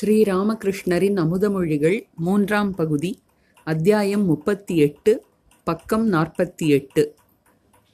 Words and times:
ஸ்ரீராமகிருஷ்ணரின் 0.00 1.18
அமுதமொழிகள் 1.18 2.02
மூன்றாம் 2.16 2.74
பகுதி 2.74 3.18
அத்தியாயம் 3.64 4.24
முப்பத்தி 4.24 4.76
எட்டு 4.76 5.24
பக்கம் 5.64 6.12
நாற்பத்தி 6.12 6.66
எட்டு 6.66 7.14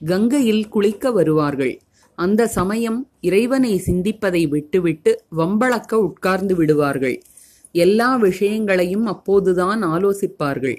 கங்கையில் 0.05 0.67
குளிக்க 0.67 1.11
வருவார்கள். 1.11 1.81
அந்த 2.15 2.47
சமயம் 2.47 3.09
இறைவனை 3.21 3.81
சிந்திப்பதை 3.85 4.47
விட்டுவிட்டு 4.47 5.23
வம்பளக்க 5.37 5.93
உட்கார்ந்து 5.93 6.55
விடுவார்கள். 6.55 7.21
எல்லா 7.71 8.15
விஷயங்களையும் 8.15 9.05
அப்போதுதான் 9.05 9.83
ஆலோசிப்பார்கள். 9.83 10.77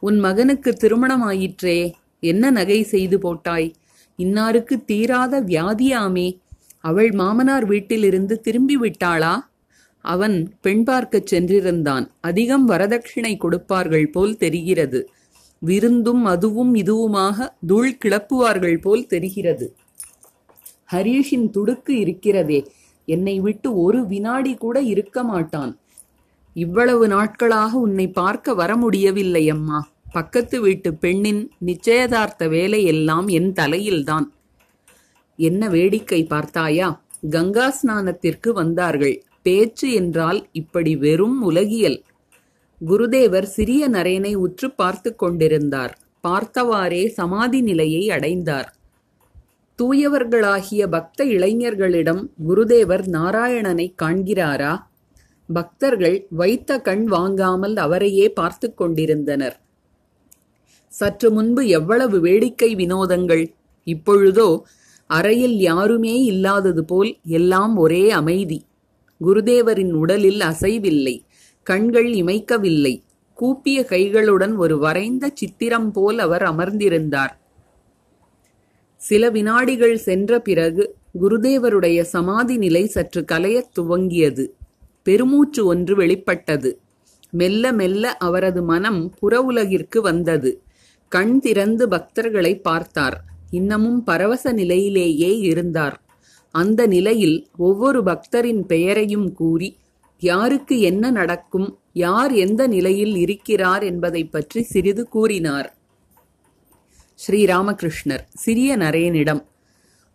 உன் 0.00 0.18
மகனுக்கு 0.18 0.76
திருமணமாயிற்றே 0.80 1.92
என்ன 2.20 2.50
நகை 2.50 2.82
செய்து 2.82 3.18
போட்டாய்? 3.18 3.74
இன்னாருக்கு 4.16 4.84
தீராத 4.84 5.40
வியாதியாமே. 5.40 6.38
அவள் 6.80 7.10
மாமனார் 7.10 7.64
வீட்டிலிருந்து 7.64 8.40
திரும்பி 8.40 8.78
விட்டாளா? 8.78 9.48
அவன் 10.00 10.54
பெண் 10.60 10.84
பார்க்கச் 10.84 11.34
சென்றிருந்தான். 11.34 12.10
அதிகம் 12.20 12.68
வரதட்சிணை 12.68 13.36
கொடுப்பார்கள் 13.36 14.10
போல் 14.10 14.36
தெரிகிறது. 14.36 15.10
விருந்தும் 15.58 16.24
அதுவும் 16.24 16.74
இதுவுமாக 16.74 17.48
தூள் 17.66 17.98
கிளப்புவார்கள் 18.04 18.80
போல் 18.80 19.06
தெரிகிறது. 19.06 19.76
ஹரீஷின் 20.92 21.50
துடுக்கு 21.52 21.90
இருக்கிறதே. 21.90 22.72
என்னை 23.04 23.40
விட்டு 23.40 23.80
ஒரு 23.82 24.06
வினாடி 24.06 24.54
கூட 24.54 24.82
இருக்க 24.82 25.22
மாட்டான். 25.22 25.78
இவ்வளவு 26.54 27.08
நாட்களாக 27.08 27.78
உன்னை 27.78 28.08
பார்க்க 28.08 28.54
வர 28.54 28.76
முடியவில்லை 28.76 29.50
அம்மா. 29.50 29.88
பக்கத்து 30.12 30.60
வீட்டு 30.60 30.94
பெண்ணின் 30.94 31.50
நிச்சயதார்த்த 31.58 32.48
வேலை 32.48 32.84
எல்லாம் 32.84 33.28
என் 33.28 33.52
தலையில்தான். 33.52 34.32
என்ன 35.36 35.68
வேடிக்கை 35.68 36.24
பார்த்தாயா? 36.24 37.02
கங்கா 37.30 37.74
ஸ்நானத்திற்கு 37.82 38.52
வந்தார்கள். 38.52 39.24
பேச்சு 39.42 39.92
என்றால் 39.92 40.48
இப்படி 40.52 40.96
வெறும் 40.96 41.42
உலகியல். 41.42 42.02
குருதேவர் 42.80 43.42
சிறிய 43.42 43.88
நரேனை 43.88 44.34
உற்று 44.34 44.70
பார்த்து 44.70 45.16
கொண்டிருந்தார். 45.16 45.98
பார்த்தவாறே 46.28 47.06
சமாதி 47.06 47.60
நிலையை 47.60 48.10
அடைந்தார். 48.10 48.68
தூயவர்களாகிய 49.78 50.88
பக்த 50.88 51.24
இளைஞர்களிடம் 51.24 52.22
குருதேவர் 52.48 53.04
நாராயணனை 53.08 53.94
காண்கிறாரா? 54.02 54.72
பக்தர்கள் 55.48 56.26
வைத்த 56.30 56.78
கண் 56.78 57.06
வாங்காமல் 57.06 57.76
அவரையே 57.76 58.28
பார்த்து 58.30 58.74
கொண்டிருந்தனர். 58.74 59.56
சற்று 60.88 61.30
முன்பு 61.30 61.68
எவ்வளவு 61.68 62.20
வேடிக்கை 62.20 62.74
வினோதங்கள். 62.74 63.44
இப்பொழுதோ 63.86 64.62
அறையில் 65.06 65.56
யாருமே 65.58 66.22
இல்லாதது 66.22 66.84
போல் 66.84 67.18
எல்லாம் 67.28 67.76
ஒரே 67.76 68.10
அமைதி. 68.10 68.64
குருதேவரின் 69.24 69.92
உடலில் 69.92 70.40
அசைவில்லை 70.40 71.20
கண்கள் 71.62 72.06
இமைக்கவில்லை. 72.06 73.02
கூப்பிய 73.34 73.86
கைகளுடன் 73.88 74.56
ஒரு 74.56 74.78
வரைந்த 74.78 75.30
சித்திரம் 75.34 75.92
போல் 75.92 76.18
அவர் 76.18 76.42
அமர்ந்திருந்தார். 76.42 77.38
சில 78.96 79.28
வினாடிகள் 79.28 79.96
சென்ற 79.96 80.40
பிறகு 80.40 80.94
குருதேவருடைய 81.22 82.02
சமாதி 82.02 82.56
நிலை 82.56 82.86
சற்று 82.86 83.24
கலையத் 83.32 83.78
துவங்கியது. 83.80 84.48
பெருமூச்சு 85.02 85.66
ஒன்று 85.66 85.94
வெளிப்பட்டது. 85.94 86.80
மெல்ல 87.30 87.72
மெல்ல 87.72 88.16
அவரது 88.16 88.62
மனம் 88.62 89.14
புற 89.18 89.42
உலகிற்கு 89.42 90.00
வந்தது. 90.00 90.62
கண் 91.08 91.40
திறந்து 91.40 91.88
பக்தர்களை 91.88 92.60
பார்த்தார். 92.60 93.24
இன்னமும் 93.50 94.04
பரவச 94.04 94.52
நிலையிலேயே 94.52 95.38
இருந்தார். 95.38 96.02
அந்த 96.54 96.86
நிலையில் 96.86 97.48
ஒவ்வொரு 97.56 98.02
பக்தரின் 98.02 98.66
பெயரையும் 98.66 99.32
கூறி 99.32 99.76
யாருக்கு 100.18 100.80
என்ன 100.80 101.10
நடக்கும் 101.10 101.78
யார் 101.92 102.32
எந்த 102.32 102.66
நிலையில் 102.66 103.16
இருக்கிறார் 103.16 103.82
என்பதை 103.82 104.24
பற்றி 104.24 104.62
சிறிது 104.62 105.08
கூறினார். 105.08 105.76
ஸ்ரீராமகிருஷ்ணர் 107.26 108.24
சிறிய 108.34 108.76
நரேனிடம் 108.76 109.42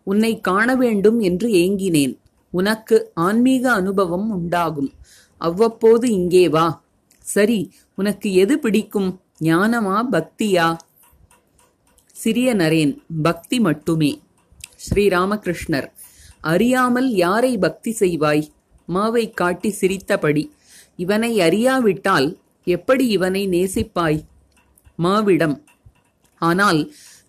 உன்னை 0.04 0.40
காண 0.40 0.76
வேண்டும் 0.76 1.18
என்று 1.20 1.48
ஏங்கினேன். 1.48 2.14
உனக்கு 2.50 3.10
ஆன்மீக 3.14 3.72
அனுபவம் 3.72 4.30
உண்டாகும். 4.30 4.92
அவ்வப்போது 5.38 6.10
இங்கே 6.10 6.48
வா. 6.48 6.84
சரி 7.18 7.72
உனக்கு 7.94 8.32
எது 8.32 8.58
பிடிக்கும்? 8.58 9.20
ஞானமா 9.42 9.96
பக்தியா? 10.12 10.76
சிறிய 12.12 12.54
நரேன் 12.54 12.98
பக்தி 13.22 13.60
மட்டுமே. 13.60 14.20
ஸ்ரீராமகிருஷ்ணர் 14.84 15.88
அறியாமல் 16.52 17.08
யாரை 17.14 17.52
பக்தி 17.58 17.92
செய்வாய்? 18.00 18.44
மாவை 18.88 19.24
காட்டி 19.34 19.70
சிரித்தபடி 19.70 20.44
இவனை 20.96 21.32
அறியாவிட்டால் 21.40 22.28
எப்படி 22.66 23.04
இவனை 23.08 23.42
நேசிப்பாய்? 23.48 24.20
மாவிடம். 25.02 25.56
ஆனால் 26.42 26.80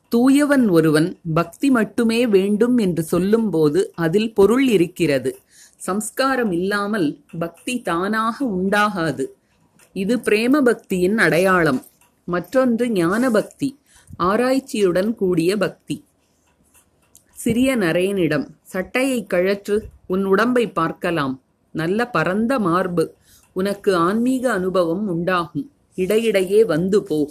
தூயவன் 0.09 0.65
ஒருவன் 0.69 1.07
பக்தி 1.33 1.67
மட்டுமே 1.69 2.19
வேண்டும் 2.27 2.77
என்று 2.77 3.03
சொல்லும்போது 3.03 3.79
அதில் 3.95 4.31
பொருள் 4.33 4.67
இருக்கிறது. 4.67 5.31
சம்ஸ்காரம் 5.77 6.51
இல்லாமல் 6.51 7.07
பக்தி 7.39 7.73
தானாக 7.81 8.45
உண்டாகாது. 8.59 9.25
இது 9.95 10.15
பிரேம 10.17 10.61
பக்தியின் 10.69 11.17
அடையாளம். 11.17 11.81
மற்றொன்று 12.27 12.85
ஞான 12.91 13.29
பக்தி 13.29 13.69
ஆராய்ச்சியுடன் 14.23 15.11
கூடிய 15.15 15.51
பக்தி. 15.57 15.95
சிறிய 17.47 17.77
நரேனிடம் 17.77 18.47
சட்டையை 18.61 19.25
கழற்று 19.33 19.81
உன் 20.07 20.23
உடம்பை 20.23 20.71
பார்க்கலாம். 20.71 21.43
நல்ல 21.71 22.09
பரந்த 22.09 22.59
மார்பு. 22.59 23.13
உனக்கு 23.53 23.95
ஆன்மீக 23.95 24.51
அனுபவம் 24.51 25.07
உண்டாகும். 25.07 25.71
இடையிடையே 25.95 26.63
வந்து 26.63 27.03
போ. 27.03 27.29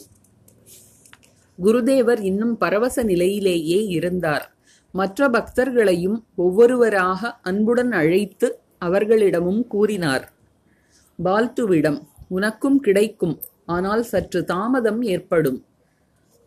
குருதேவர் 1.64 2.20
இன்னும் 2.20 2.56
பரவச 2.56 3.02
நிலையிலேயே 3.02 3.86
இருந்தார். 3.86 4.56
மற்ற 4.92 5.28
பக்தர்களையும் 5.28 6.24
ஒவ்வொருவராக 6.34 7.40
அன்புடன் 7.42 7.92
அழைத்து 7.92 8.60
அவர்களிடமும் 8.78 9.66
கூறினார். 9.66 10.32
பால்துவிடம் 11.24 12.02
உனக்கும் 12.28 12.80
கிடைக்கும். 12.80 13.40
ஆனால் 13.66 14.02
சற்று 14.02 14.44
தாமதம் 14.44 15.02
ஏற்படும். 15.02 15.64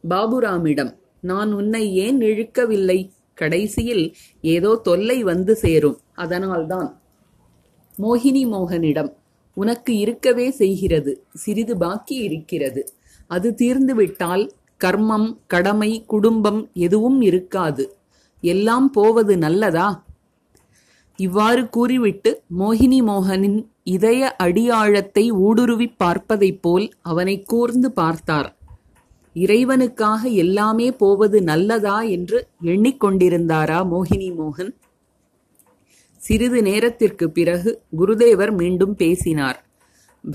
பாபுராமிடம் 0.09 0.96
நான் 1.22 1.53
உன்னை 1.53 1.96
ஏன் 1.96 2.22
இழுக்கவில்லை? 2.22 3.12
கடைசியில் 3.39 4.05
ஏதோ 4.41 4.75
தொல்லை 4.83 5.23
வந்து 5.23 5.55
சேரும். 5.55 6.00
அதனால்தான் 6.16 7.01
மோகினி 7.97 8.44
மோகனிடம் 8.47 9.11
உனக்கு 9.53 9.97
இருக்கவே 9.97 10.50
செய்கிறது 10.51 11.25
சிறிது 11.33 11.78
பாக்கி 11.78 12.16
இருக்கிறது. 12.16 12.81
அது 13.28 13.55
தீர்ந்துவிட்டால் 13.57 14.44
கர்மம் 14.83 15.38
கடமை 15.47 16.03
குடும்பம் 16.07 16.61
எதுவும் 16.73 17.22
இருக்காது. 17.22 17.85
எல்லாம் 18.44 18.91
போவது 18.91 19.38
நல்லதா? 19.38 19.88
இவ்வாறு 21.19 21.69
கூறிவிட்டு 21.69 22.31
மோகினி 22.59 22.99
மோகனின் 23.03 23.59
இதய 23.83 24.35
அடியாழத்தை 24.35 25.31
ஊடுருவிப் 25.31 25.97
பார்ப்பதைப் 25.97 26.61
போல் 26.61 26.88
அவனை 27.01 27.35
கூர்ந்து 27.41 27.91
பார்த்தார். 27.91 28.59
இறைவனுக்காக 29.35 30.22
எல்லாமே 30.34 30.91
போவது 30.91 31.41
நல்லதா 31.41 32.01
என்று 32.01 32.47
எண்ணிக்கொண்டிருந்தாரா 32.63 33.79
மோகினி 33.91 34.29
மோகன்? 34.34 34.72
சிறிது 36.22 36.62
நேரத்திற்கு 36.62 37.29
பிறகு 37.29 37.81
குருதேவர் 37.97 38.51
மீண்டும் 38.51 38.95
பேசினார். 38.95 39.66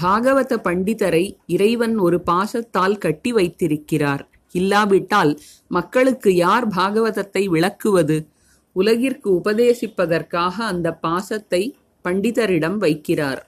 பாகவத 0.02 0.52
பண்டிதரை 0.64 1.36
இறைவன் 1.46 1.98
ஒரு 1.98 2.22
பாசத்தால் 2.26 2.98
கட்டி 2.98 3.32
வைத்திருக்கிறார். 3.32 4.28
இல்லாவிட்டால் 4.52 5.38
மக்களுக்கு 5.68 6.34
யார் 6.34 6.68
பாகவதத்தை 6.68 7.44
விளக்குவது? 7.46 8.28
உலகிற்கு 8.72 9.30
உபதேசிப்பதற்காக 9.32 10.54
அந்த 10.64 10.92
பாசத்தை 10.92 11.76
பண்டிதரிடம் 12.04 12.78
வைக்கிறார். 12.78 13.42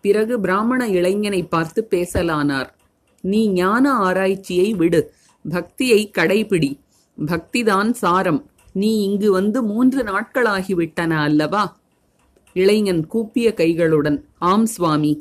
பிறகு 0.00 0.40
பிராமண 0.40 0.88
இளைஞனை 0.88 1.42
பார்த்து 1.42 1.86
பேசலானார். 1.90 2.70
நீ 3.24 3.48
ஞான 3.48 3.92
ஆராய்ச்சியை 3.92 4.74
விடு. 4.74 5.14
பக்தியை 5.48 6.10
கடைபிடி. 6.18 6.78
பக்திதான் 7.26 7.90
சாரம். 7.90 8.50
நீ 8.72 9.02
இங்கு 9.02 9.32
வந்து 9.32 9.62
மூன்று 9.62 10.04
நாட்களாகிவிட்டன 10.04 11.10
அல்லவா? 11.10 11.80
இளைஞன் 12.52 13.06
கூப்பிய 13.06 13.54
கைகளுடன் 13.56 14.22
ஆம் 14.38 14.66
சுவாமி. 14.66 15.12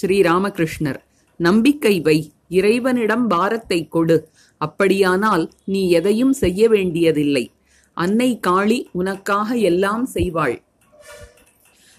ஸ்ரீராமகிருஷ்ணர் 0.00 1.00
நம்பிக்கை 1.36 2.00
வை. 2.00 2.32
இறைவனிடம் 2.48 3.28
பாரத்தை 3.28 3.88
கொடு. 3.88 4.28
அப்படியானால் 4.58 5.50
நீ 5.64 5.90
எதையும் 5.90 6.32
செய்ய 6.32 6.68
வேண்டியதில்லை. 6.68 7.52
அன்னை 7.94 8.40
காளி 8.40 8.88
உனக்காக 8.92 9.54
எல்லாம் 9.54 10.08
செய்வாள். 10.14 10.62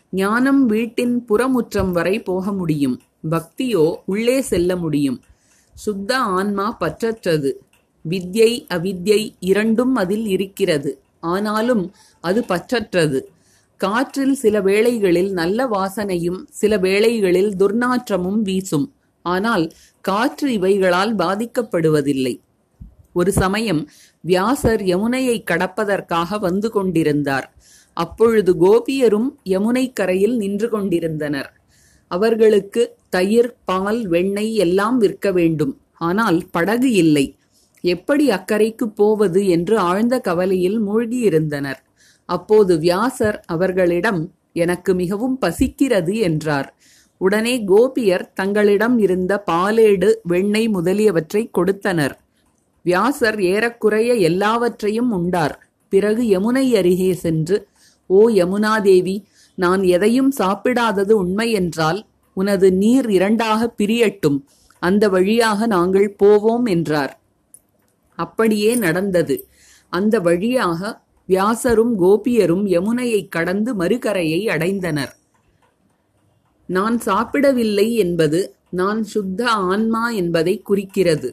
ஞானம் 0.09 0.65
வீட்டின் 0.65 1.25
புறமுற்றம் 1.25 1.91
வரை 1.91 2.21
போக 2.21 2.53
முடியும். 2.53 3.01
பக்தியோ 3.29 3.95
உள்ளே 4.05 4.41
செல்ல 4.41 4.75
முடியும். 4.75 5.21
சுத்த 5.73 6.17
ஆன்மா 6.17 6.77
பற்றற்றது. 6.79 7.51
வித்யை 8.09 8.65
அவித்யை 8.73 9.33
இரண்டும் 9.39 9.95
அதில் 9.95 10.27
இருக்கிறது. 10.27 11.01
ஆனாலும் 11.19 11.93
அது 12.21 12.41
பற்றற்றது. 12.41 13.21
காற்றில் 13.77 14.33
சில 14.33 14.61
வேளைகளில் 14.61 15.31
நல்ல 15.31 15.67
வாசனையும் 15.67 16.43
சில 16.49 16.77
வேளைகளில் 16.77 17.55
துர்நாற்றமும் 17.55 18.41
வீசும். 18.41 18.93
ஆனால் 19.21 19.73
காற்று 20.01 20.51
இவைகளால் 20.51 21.15
பாதிக்கப்படுவதில்லை. 21.15 22.39
ஒரு 23.13 23.31
சமயம் 23.31 23.89
வியாசர் 24.21 24.81
யமுனையை 24.81 25.43
கடப்பதற்காக 25.51 26.39
வந்து 26.39 26.71
கொண்டிருந்தார். 26.71 27.53
அப்பொழுது 27.93 28.53
கோபியரும் 28.53 29.29
யமுனை 29.45 29.93
கரையில் 29.93 30.37
நின்று 30.37 30.69
கொண்டிருந்தனர். 30.69 31.62
அவர்களுக்கு 32.15 32.81
தயிர் 33.09 33.51
பால் 33.65 34.01
வெண்ணெய் 34.07 34.53
எல்லாம் 34.65 34.97
விற்க 34.97 35.27
வேண்டும். 35.31 35.73
ஆனால் 36.07 36.39
படகு 36.51 36.89
இல்லை. 37.03 37.25
எப்படி 37.83 38.25
அக்கறைக்கு 38.29 38.85
போவது 38.95 39.41
என்று 39.55 39.75
ஆழ்ந்த 39.89 40.15
கவலையில் 40.19 40.79
மூழ்கியிருந்தனர். 40.87 41.81
அப்போது 42.29 42.73
வியாசர் 42.77 43.37
அவர்களிடம் 43.45 44.21
எனக்கு 44.63 44.91
மிகவும் 45.01 45.37
பசிக்கிறது 45.37 46.13
என்றார். 46.27 46.69
உடனே 47.21 47.55
கோபியர் 47.71 48.25
தங்களிடம் 48.33 48.97
இருந்த 49.05 49.33
பாலேடு 49.51 50.09
வெண்ணெய் 50.31 50.69
முதலியவற்றை 50.75 51.43
கொடுத்தனர். 51.57 52.15
வியாசர் 52.85 53.37
ஏறக்குறைய 53.51 54.11
எல்லாவற்றையும் 54.29 55.11
உண்டார். 55.19 55.55
பிறகு 55.93 56.23
யமுனை 56.33 56.65
அருகே 56.79 57.11
சென்று 57.23 57.57
ஓ 58.09 58.21
யமுனாதேவி 58.39 59.15
நான் 59.55 59.83
எதையும் 59.83 60.31
சாப்பிடாதது 60.37 61.11
உண்மை 61.11 61.51
என்றால் 61.51 62.05
உனது 62.33 62.73
நீர் 62.73 63.09
இரண்டாக 63.09 63.73
பிரியட்டும் 63.77 64.39
அந்த 64.79 65.09
வழியாக 65.09 65.65
நாங்கள் 65.65 66.15
போவோம் 66.15 66.65
என்றார். 66.65 67.19
அப்படியே 68.15 68.75
நடந்தது. 68.75 69.47
அந்த 69.89 70.19
வழியாக 70.19 71.01
வியாசரும் 71.29 71.93
கோபியரும் 72.01 72.65
யமுனையை 72.67 73.27
கடந்து 73.27 73.75
மறுகரையை 73.75 74.41
அடைந்தனர். 74.47 75.13
நான் 76.69 76.99
சாப்பிடவில்லை 76.99 77.87
என்பது 77.95 78.55
நான் 78.69 79.03
சுத்த 79.03 79.49
ஆன்மா 79.49 80.09
என்பதை 80.09 80.61
குறிக்கிறது. 80.61 81.29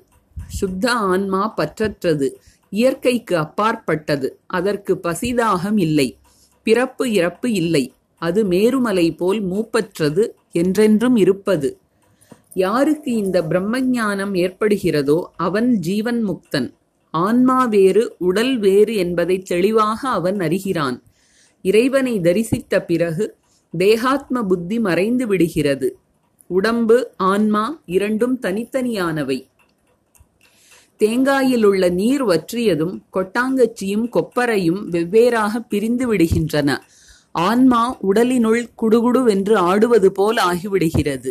சுத்த 0.48 0.92
ஆன்மா 0.92 1.54
பற்றற்றது 1.56 2.28
இயற்கைக்கு 2.70 3.36
அப்பாற்பட்டது 3.36 4.38
அதற்கு 4.46 5.00
பசிதாகம் 5.02 5.78
இல்லை 5.80 6.18
பிறப்பு 6.62 7.12
இறப்பு 7.12 7.52
இல்லை. 7.52 7.92
அது 8.20 8.40
மேருமலை 8.44 9.16
போல் 9.16 9.40
மூப்பற்றது 9.44 10.24
என்றென்றும் 10.52 11.16
இருப்பது. 11.16 11.68
யாருக்கு 12.54 13.10
இந்த 13.12 13.42
பிரம்மஞானம் 13.42 14.34
ஏற்படுகிறதோ 14.36 15.18
அவன் 15.36 15.68
ஜீவன் 15.78 16.20
முக்தன். 16.28 16.68
ஆன்மா 17.14 17.64
வேறு 17.64 18.02
உடல் 18.18 18.58
வேறு 18.58 18.94
என்பதை 18.94 19.36
தெளிவாக 19.42 20.08
அவன் 20.08 20.38
அறிகிறான். 20.40 20.98
இறைவனை 21.64 22.14
தரிசித்த 22.20 22.82
பிறகு 22.84 23.26
தேகாத்ம 23.78 24.42
புத்தி 24.42 24.78
மறைந்து 24.80 25.26
விடுகிறது. 25.26 25.88
உடம்பு 26.50 26.98
ஆன்மா 27.16 27.64
இரண்டும் 27.86 28.36
தனித்தனியானவை. 28.42 29.38
தேங்காயில் 31.00 31.64
உள்ள 31.64 31.88
நீர் 31.88 32.24
வற்றியதும் 32.24 32.96
கொட்டாங்கச்சியும் 33.12 34.06
கொப்பரையும் 34.10 34.80
வெவ்வேறாக 34.90 35.62
பிரிந்து 35.68 36.06
விடுகின்றன. 36.14 36.78
ஆன்மா 37.32 37.96
உடலினுள் 38.00 38.62
குடுகுடுவென்று 38.82 39.54
ஆடுவது 39.54 40.12
போல் 40.12 40.36
ஆகிவிடுகிறது. 40.36 41.30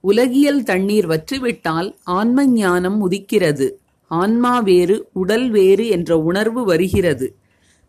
உலகியல் 0.00 0.62
தண்ணீர் 0.62 1.08
வற்றிவிட்டால் 1.08 1.94
ஆன்ம 2.04 2.46
ஞானம் 2.46 3.10
உதிக்கிறது. 3.10 3.70
ஆன்மா 4.08 4.60
வேறு 4.60 5.08
உடல் 5.12 5.50
வேறு 5.50 5.88
என்ற 5.88 6.18
உணர்வு 6.18 6.64
வருகிறது. 6.64 7.34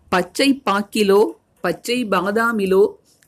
பச்சை 0.10 0.62
பாக்கிலோ 0.66 1.22
பச்சை 1.62 2.06
பாதாமிலோ 2.06 2.84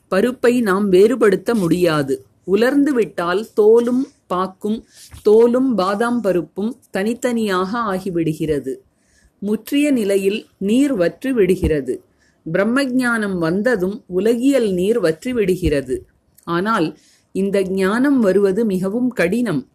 பருப்பை 0.08 0.60
நாம் 0.60 0.88
வேறுபடுத்த 0.92 1.54
முடியாது. 1.54 2.24
உலர்ந்து 2.44 2.92
விட்டால் 2.92 3.48
தோலும் 3.60 4.06
பாக்கும் 4.26 4.84
தோலும் 5.24 5.74
பாதாம் 5.74 6.20
பருப்பும் 6.20 6.76
தனித்தனியாக 6.90 7.78
ஆகிவிடுகிறது. 7.78 8.82
முற்றிய 9.38 9.90
நிலையில் 9.90 10.46
நீர் 10.58 10.92
வற்றி 10.92 11.32
விடுகிறது 11.32 12.02
பிரம்மஞானம் 12.46 13.38
வந்ததும் 13.38 13.96
உலகியல் 14.06 14.70
நீர் 14.72 14.98
வற்றி 14.98 15.32
விடுகிறது 15.32 15.96
ஆனால் 16.44 16.98
இந்த 17.32 17.62
ஞானம் 17.62 18.20
வருவது 18.20 18.64
மிகவும் 18.64 19.08
கடினம். 19.08 19.68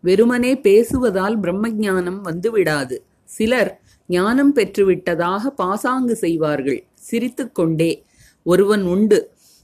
வெறுமனே 0.00 0.52
பேசுவதால் 0.54 1.36
பிரம்மஞானம் 1.40 2.20
வந்துவிடாது. 2.24 2.96
சிலர் 3.24 3.80
ஞானம் 4.06 4.54
பெற்றுவிட்டதாக 4.54 5.46
பாசாங்கு 5.46 6.16
செய்வார்கள். 6.16 6.80
சிரித்துக்கொண்டே 6.94 8.04
ஒருவன் 8.42 8.82
உண்டு. 8.82 9.18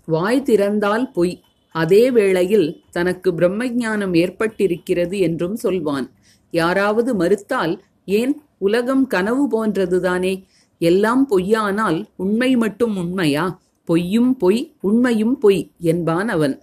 வாய் 0.09 0.43
திறந்தால் 0.43 1.07
பொய். 1.13 1.43
அதே 1.75 2.11
வேளையில் 2.11 2.69
தனக்கு 2.91 3.33
பிரம்மஞானம் 3.33 4.15
ஏற்பட்டிருக்கிறது 4.15 5.19
என்றும் 5.19 5.57
சொல்வான். 5.57 6.11
யாராவது 6.51 7.15
மறுத்தால் 7.15 7.83
ஏன்? 8.05 8.43
உலகம் 8.59 9.07
கனவு 9.07 9.45
போன்றதுதானே. 9.49 10.45
எல்லாம் 10.79 11.29
பொய்யானால் 11.31 12.05
உண்மை 12.17 12.57
மட்டும் 12.57 12.97
உண்மையா? 12.97 13.61
பொய்யும் 13.85 14.37
பொய் 14.37 14.75
உண்மையும் 14.81 15.39
பொய் 15.39 15.71
என்பான் 15.81 16.29
அவன். 16.29 16.63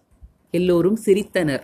எல்லோரும் 0.52 1.00
சிரித்தனர். 1.06 1.64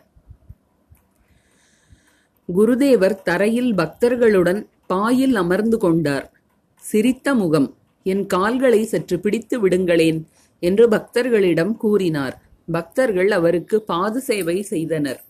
குருதேவர் 2.56 3.22
தரையில் 3.22 3.74
பக்தர்களுடன் 3.74 4.66
பாயில் 4.88 5.36
அமர்ந்து 5.36 5.78
கொண்டார். 5.78 6.34
சிரித்த 6.76 7.36
முகம் 7.36 7.78
என் 8.04 8.26
கால்களை 8.26 8.84
சற்று 8.84 9.20
பிடித்து 9.20 9.68
விடுங்களேன் 9.68 10.26
என்று 10.60 10.88
பக்தர்களிடம் 10.88 11.78
கூறினார். 11.78 12.42
பக்தர்கள் 12.72 13.32
அவருக்கு 13.32 13.82
பாத 13.82 14.20
சேவை 14.20 14.62
செய்தனர். 14.62 15.24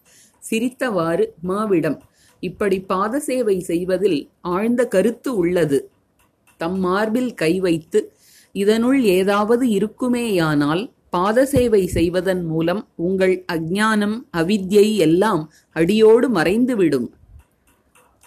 சிரித்தவாறு 0.50 1.26
மாவிடம் 1.48 1.98
இப்படி 2.40 2.80
பாத 2.82 3.20
சேவை 3.20 3.60
செய்வதில் 3.60 4.30
ஆழ்ந்த 4.42 4.88
கருத்து 4.88 5.36
உள்ளது. 5.36 5.92
தம் 6.62 6.80
மார்பில் 6.86 7.32
கை 7.34 7.54
வைத்து 7.60 8.00
இதனுள் 8.56 9.00
ஏதாவது 9.18 9.66
இருக்குமேயானால் 9.78 10.84
பாதசேவை 11.16 11.82
செய்வதன் 11.88 12.44
மூலம் 12.46 12.82
உங்கள் 13.06 13.36
அஜானம் 13.54 14.18
அவித்யை 14.38 14.88
எல்லாம் 15.06 15.42
அடியோடு 15.76 16.28
மறைந்துவிடும். 16.30 17.08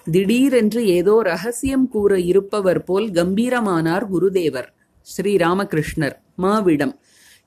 திடீரென்று 0.06 0.80
ஏதோ 0.96 1.14
ரகசியம் 1.22 1.86
கூற 1.88 2.12
இருப்பவர் 2.30 2.82
போல் 2.84 3.06
கம்பீரமானார் 3.10 4.06
குருதேவர் 4.12 4.68
ஸ்ரீ 5.06 5.32
ராமகிருஷ்ணர் 5.36 6.16
மாவிடம். 6.42 6.94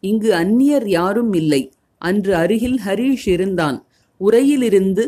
இங்கு 0.03 0.29
அந்நியர் 0.33 0.87
யாரும் 0.97 1.33
இல்லை. 1.33 1.61
அன்று 2.01 2.33
அருகில் 2.35 2.79
ஹரீஷ் 2.85 3.27
இருந்தான். 3.35 3.77
உரையிலிருந்து 4.21 5.03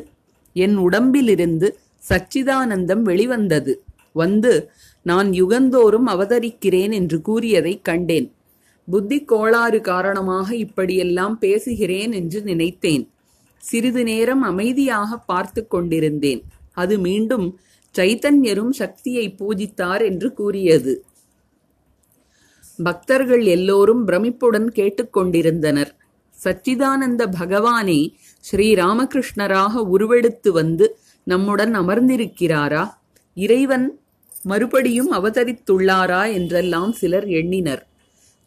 என் 0.56 0.78
உடம்பிலிருந்து 0.78 1.68
சச்சிதானந்தம் 2.10 3.04
வெளிவந்தது. 3.10 3.74
வந்து 4.14 4.54
நான் 5.02 5.30
யுகந்தோறும் 5.30 6.08
அவதரிக்கிறேன் 6.08 6.94
என்று 6.94 7.22
கூறியதைக் 7.22 7.84
கண்டேன். 7.84 8.34
புத்தி 8.92 9.24
கோளாறு 9.24 9.82
காரணமாக 9.82 10.56
இப்படியெல்லாம் 10.56 11.40
பேசுகிறேன் 11.40 12.12
என்று 12.12 12.42
நினைத்தேன். 12.42 13.10
சிறிது 13.58 14.04
நேரம் 14.04 14.42
அமைதியாக 14.42 15.18
பார்த்து 15.18 15.68
கொண்டிருந்தேன். 15.68 16.44
அது 16.72 17.00
மீண்டும் 17.00 17.60
சைத்தன்யரும் 17.98 18.70
சக்தியை 18.70 19.36
பூஜித்தார் 19.40 20.06
என்று 20.06 20.34
கூறியது. 20.34 21.04
பக்தர்கள் 22.84 23.46
எல்லோரும் 23.46 24.08
பிரமிப்புடன் 24.08 24.70
கேட்டுக்கொண்டிருந்தனர் 24.76 25.92
சச்சிதானந்த 26.44 27.26
பகவானே 27.40 28.12
ஸ்ரீ 28.40 28.74
ராமகிருஷ்ணராக 28.74 29.76
உருவெடுத்து 29.76 30.52
வந்து 30.52 30.98
நம்முடன் 31.24 31.76
அமர்ந்திருக்கிறாரா? 31.76 32.90
இறைவன் 33.34 34.00
மறுபடியும் 34.44 35.12
அவதரித்துள்ளாரா 35.12 36.34
என்றெல்லாம் 36.34 36.92
சிலர் 36.92 37.28
எண்ணினர். 37.28 37.88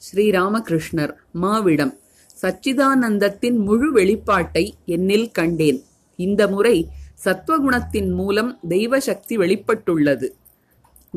ஸ்ரீராமகிருஷ்ணர் 0.03 1.13
மாவிடம் 1.41 1.95
சச்சிதானந்தத்தின் 2.43 3.57
முழு 3.57 3.95
வெளிப்பாட்டை 3.95 4.71
என்னில் 4.87 5.31
கண்டேன். 5.33 5.83
இந்த 6.17 6.49
முறை 6.49 6.89
சத்வகுணத்தின் 7.25 8.11
மூலம் 8.13 8.59
தெய்வ 8.69 9.01
சக்தி 9.01 9.37
வெளிப்பட்டுள்ளது. 9.37 10.29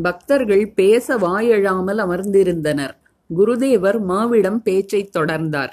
பக்தர்கள் 0.01 0.71
பேச 0.73 1.17
வாயெழாமல் 1.17 1.97
அமர்ந்திருந்தனர். 1.97 2.93
குருதேவர் 3.37 3.99
மாவிடம் 4.07 4.55
பேச்சை 4.55 5.09
தொடர்ந்தார். 5.19 5.69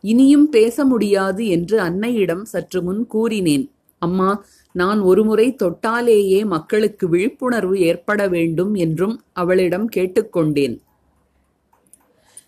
இனியும் 0.00 0.48
பேச 0.48 0.84
முடியாது 0.84 1.46
என்று 1.46 1.80
அன்னையிடம் 1.80 2.42
சற்று 2.42 2.82
முன் 2.82 3.06
கூறினேன். 3.06 3.70
அம்மா 3.98 4.44
நான் 4.72 5.00
ஒருமுறை 5.00 5.56
தொட்டாலேயே 5.62 6.44
மக்களுக்கு 6.44 7.08
விழிப்புணர்வு 7.08 7.80
ஏற்பட 7.80 8.28
வேண்டும் 8.28 8.74
என்றும் 8.74 9.22
அவளிடம் 9.32 9.88
கேட்டுக்கொண்டேன். 9.96 10.78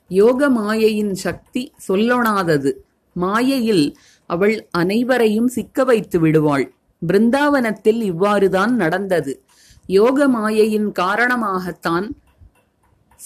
யோக 0.09 0.49
மாயையின் 0.49 1.14
சக்தி 1.14 1.73
சொல்லொணாதது. 1.88 2.73
மாயையில் 3.12 3.97
அவள் 4.26 4.69
அனைவரையும் 4.71 5.49
சிக்க 5.49 5.85
வைத்து 5.85 6.21
விடுவாள். 6.21 6.73
பிருந்தாவனத்தில் 7.07 8.00
இவ்வாறுதான் 8.02 8.71
நடந்தது. 8.71 9.43
யோக 9.87 10.28
மாயையின் 10.28 10.93
காரணமாகத்தான் 10.93 12.07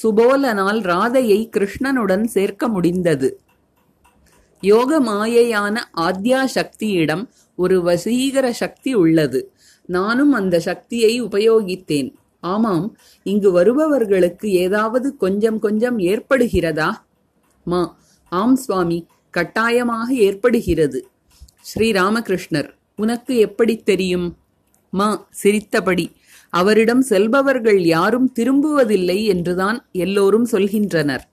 சுபோலனால் 0.03 0.81
ராதையை 0.83 1.41
கிருஷ்ணனுடன் 1.57 2.25
சேர்க்க 2.25 2.69
முடிந்தது. 2.69 3.41
யோக 4.61 5.01
மாயையான 5.01 5.77
ஆத்யா 5.93 6.49
சக்தியிடம் 6.55 7.29
ஒரு 7.57 7.83
வசீகர 7.83 8.51
சக்தி 8.51 8.95
உள்ளது. 8.95 9.53
நானும் 9.87 10.33
அந்த 10.33 10.61
சக்தியை 10.61 11.23
உபயோகித்தேன். 11.23 12.15
ஆமாம் 12.41 12.97
இங்கு 13.23 13.51
வருபவர்களுக்கு 13.51 14.51
ஏதாவது 14.51 15.17
கொஞ்சம் 15.17 15.59
கொஞ்சம் 15.59 15.99
ஏற்படுகிறதா? 15.99 16.91
மா 17.65 17.99
ஆம் 18.29 18.57
சுவாமி 18.57 19.07
கட்டாயமாக 19.31 20.15
ஏற்படுகிறது. 20.15 21.09
ஸ்ரீராமகிருஷ்ணர் 21.71 22.69
உனக்கு 22.97 23.37
எப்படி 23.37 23.77
தெரியும்? 23.77 24.37
மா 24.91 25.29
சிரித்தபடி 25.31 26.17
அவரிடம் 26.51 27.01
செல்பவர்கள் 27.01 27.81
யாரும் 27.81 28.33
திரும்புவதில்லை 28.39 29.25
என்றுதான் 29.25 29.89
எல்லோரும் 29.93 30.47
சொல்கின்றனர். 30.47 31.25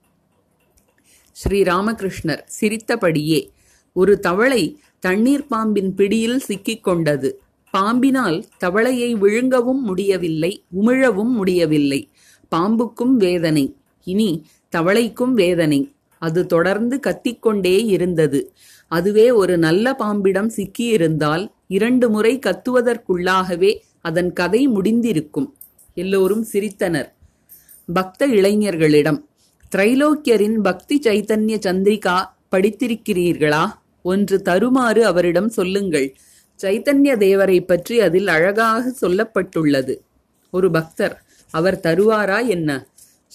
ஸ்ரீராமகிருஷ்ணர் 1.43 2.43
சிரித்தபடியே 2.45 3.51
ஒரு 3.93 4.19
தவளை 4.19 4.79
தண்ணீர் 4.99 5.47
பாம்பின் 5.47 5.93
பிடியில் 5.93 6.39
சிக்கிக் 6.39 6.83
கொண்டது 6.83 7.41
பாம்பினால் 7.71 8.45
தவளையை 8.59 9.11
விழுங்கவும் 9.11 9.81
முடியவில்லை 9.81 10.63
உமிழவும் 10.81 11.31
முடியவில்லை. 11.31 12.09
பாம்புக்கும் 12.51 13.15
வேதனை 13.17 13.75
இனி 14.03 14.45
தவளைக்கும் 14.75 15.33
வேதனை. 15.33 15.91
அது 16.21 16.45
தொடர்ந்து 16.45 16.99
கத்திக்கொண்டே 17.07 17.85
இருந்தது. 17.85 18.53
அதுவே 18.87 19.31
ஒரு 19.31 19.57
நல்ல 19.57 19.93
பாம்பிடம் 19.93 20.49
சிக்கியிருந்தால் 20.49 21.51
இரண்டு 21.67 22.09
முறை 22.09 22.39
கத்துவதற்குள்ளாகவே 22.39 23.71
அதன் 24.01 24.33
கதை 24.33 24.69
முடிந்திருக்கும். 24.69 25.49
எல்லோரும் 25.93 26.45
சிரித்தனர். 26.53 27.09
பக்த 27.93 28.27
இளைஞர்களிடம் 28.27 29.19
திரைலோக்கியரின் 29.73 30.59
பக்தி 30.61 30.99
சைத்தன்ய 31.03 31.59
சந்திரிகா 31.65 32.25
படித்திருக்கிறீர்களா? 32.51 33.65
ஒன்று 34.01 34.41
தருமாறு 34.41 35.05
அவரிடம் 35.05 35.49
சொல்லுங்கள். 35.49 36.15
சைத்தன்ய 36.63 37.17
தேவரை 37.17 37.65
பற்றி 37.65 38.01
அதில் 38.01 38.27
அழகாக 38.27 38.93
சொல்லப்பட்டுள்ளது. 39.01 39.99
ஒரு 40.51 40.71
பக்தர் 40.71 41.23
அவர் 41.51 41.79
தருவாரா 41.83 42.47
என்ன? 42.47 42.87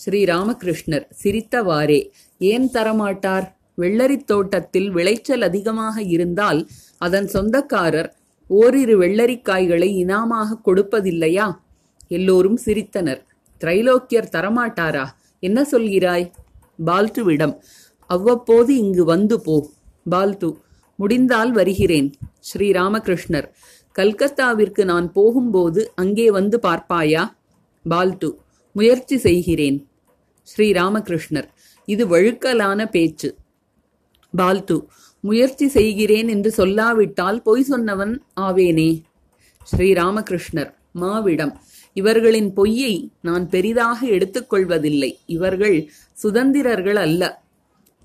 ஸ்ரீராமகிருஷ்ணர் 0.05 1.07
சிரித்தவாறே 1.23 2.11
ஏன் 2.39 2.71
தரமாட்டார்? 2.73 3.49
வெள்ளரித் 3.79 4.25
தோட்டத்தில் 4.25 4.91
விளைச்சல் 4.91 5.43
அதிகமாக 5.43 6.03
இருந்தால் 6.03 6.69
அதன் 6.99 7.27
சொந்தக்காரர் 7.27 8.15
ஓரிரு 8.47 9.01
வெள்ளரிக்காய்களை 9.01 9.85
இனாமாக 9.85 10.59
கொடுப்பதில்லையா? 10.65 11.57
எல்லோரும் 12.09 12.59
சிரித்தனர். 12.65 13.23
திரைலோக்கியர் 13.61 14.33
தரமாட்டாரா? 14.33 15.07
என்ன 15.41 15.67
சொல்கிறாய்? 15.73 16.27
பால்துவிடம். 16.87 17.55
அவ்வப்போது 18.11 18.77
இங்கு 18.77 19.05
வந்து 19.05 19.41
போ. 19.41 19.57
பால்து 20.11 20.49
முடிந்தால் 20.97 21.53
வருகிறேன். 21.53 22.09
ஸ்ரீராமகிருஷ்ணர் 22.49 23.49
கல்கத்தாவிற்கு 23.99 24.85
நான் 24.85 25.13
போகும்போது 25.13 25.93
அங்கே 25.95 26.31
வந்து 26.31 26.61
பார்ப்பாயா? 26.63 27.23
பால்து 27.85 28.29
முயற்சி 28.73 29.17
செய்கிறேன். 29.17 29.79
ஸ்ரீராமகிருஷ்ணர் 30.49 31.49
இது 31.89 32.07
வழுக்கலான 32.07 32.87
பேச்சு. 32.91 33.37
பால்து 34.37 34.77
முயற்சி 35.21 35.69
செய்கிறேன் 35.69 36.29
என்று 36.29 36.51
சொல்லாவிட்டால் 36.57 37.41
பொய் 37.43 37.67
சொன்னவன் 37.71 38.15
ஆவேனே. 38.41 38.91
ஸ்ரீராமகிருஷ்ணர் 39.71 40.71
மாவிடம் 41.01 41.53
இவர்களின் 41.95 42.53
பொய்யை 42.53 43.11
நான் 43.21 43.49
பெரிதாக 43.49 44.07
எடுத்துக்கொள்வதில்லை. 44.07 45.19
இவர்கள் 45.27 45.91
சுதந்திரர்கள் 46.23 46.95
அல்ல. 46.95 47.43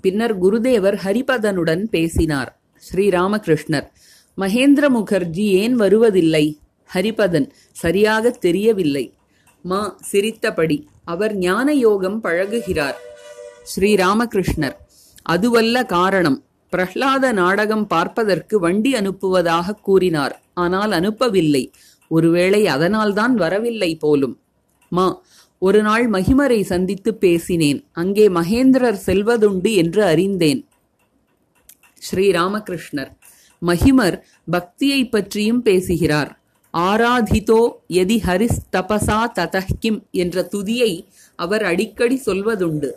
பின்னர் 0.02 0.44
குருதேவர் 0.44 0.98
ஹரிபதனுடன் 1.06 1.84
பேசினார். 1.84 2.60
ஸ்ரீராமகிருஷ்ணர் 2.92 3.88
மகேந்திர 4.38 4.90
முகர்ஜி 4.90 5.48
ஏன் 5.62 5.76
வருவதில்லை? 5.76 6.60
ஹரிபதன் 6.94 7.50
சரியாக 7.72 8.30
தெரியவில்லை. 8.30 9.14
மா 9.62 9.98
சிரித்தபடி 10.02 10.88
அவர் 11.04 11.36
ஞான 11.36 11.74
யோகம் 11.74 12.24
பழகுகிறார். 12.24 12.98
ஸ்ரீராமகிருஷ்ணர் 13.76 14.76
அதுவல்ல 15.22 15.86
காரணம். 15.86 16.44
பிரஹ்லாத 16.72 17.32
நாடகம் 17.32 17.88
பார்ப்பதற்கு 17.88 18.60
வண்டி 18.60 18.94
அனுப்புவதாக 18.94 19.72
கூறினார். 19.82 20.42
ஆனால் 20.54 20.92
அனுப்பவில்லை. 20.92 21.72
ஒருவேளை 22.08 22.68
அதனால்தான் 22.68 23.36
வரவில்லை 23.36 23.96
போலும். 23.96 24.40
மா 24.90 25.24
ஒரு 25.60 25.82
நாள் 25.82 26.10
மகிமரை 26.10 26.62
சந்தித்து 26.62 27.16
பேசினேன். 27.16 27.80
அங்கே 27.92 28.28
மகேந்திரர் 28.28 29.00
செல்வதுண்டு 29.06 29.76
என்று 29.76 30.04
அறிந்தேன். 30.04 30.68
ஸ்ரீராமகிருஷ்ணர் 32.02 33.12
மகிமர் 33.62 34.18
பக்தியை 34.52 35.10
பற்றியும் 35.10 35.62
பேசுகிறார். 35.62 36.40
ஆராதிதோ 36.74 37.62
எதி 37.90 38.18
ஹரிஸ் 38.28 38.60
தபசா 38.72 39.20
ததஹ்கிம் 39.40 40.00
என்ற 40.12 40.48
துதியை 40.52 41.08
அவர் 41.36 41.64
அடிக்கடி 41.64 42.22
சொல்வதுண்டு. 42.26 42.90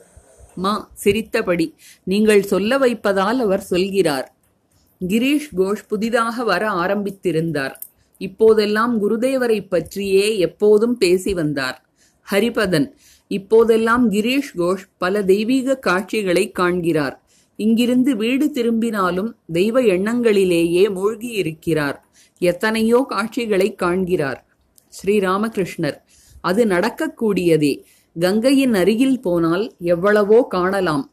மா 0.54 0.90
சிரித்தபடி 0.94 1.74
நீங்கள் 2.04 2.42
சொல்ல 2.42 2.78
வைப்பதால் 2.78 3.40
அவர் 3.40 3.60
சொல்கிறார். 3.60 4.34
கிரீஷ் 5.00 5.50
கோஷ் 5.56 5.86
புதிதாக 5.88 6.44
வர 6.44 6.70
ஆரம்பித்திருந்தார். 6.70 7.74
இப்போதெல்லாம் 8.18 8.94
குருதேவரை 9.02 9.60
பற்றியே 9.68 10.38
எப்போதும் 10.38 10.96
பேசி 10.96 11.34
வந்தார். 11.34 11.78
ஹரிபதன் 12.32 12.88
இப்போதெல்லாம் 13.30 14.10
கிரீஷ் 14.10 14.52
கோஷ் 14.56 14.84
பல 14.98 15.22
தெய்வீக 15.22 15.76
காட்சிகளை 15.78 16.50
காண்கிறார். 16.50 17.16
இங்கிருந்து 17.58 18.16
வீடு 18.16 18.50
திரும்பினாலும் 18.50 19.30
தெய்வ 19.52 19.80
எண்ணங்களிலேயே 19.80 20.84
மூழ்கி 20.94 21.28
இருக்கிறார் 21.28 21.98
எத்தனையோ 22.38 23.04
காட்சிகளை 23.08 23.74
காண்கிறார். 23.74 24.40
ஸ்ரீராமகிருஷ்ணர் 24.96 25.98
அது 26.40 26.64
நடக்கக்கூடியதே. 26.64 27.74
கங்கையின் 28.16 28.74
அருகில் 28.74 29.20
போனால் 29.20 29.64
எவ்வளவோ 29.78 30.38
காணலாம். 30.48 31.04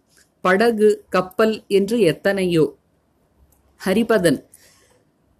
படகு 0.41 0.89
கப்பல் 1.09 1.63
என்று 1.67 1.99
எத்தனையோ. 1.99 2.65
ஹரிபதன் 3.81 4.39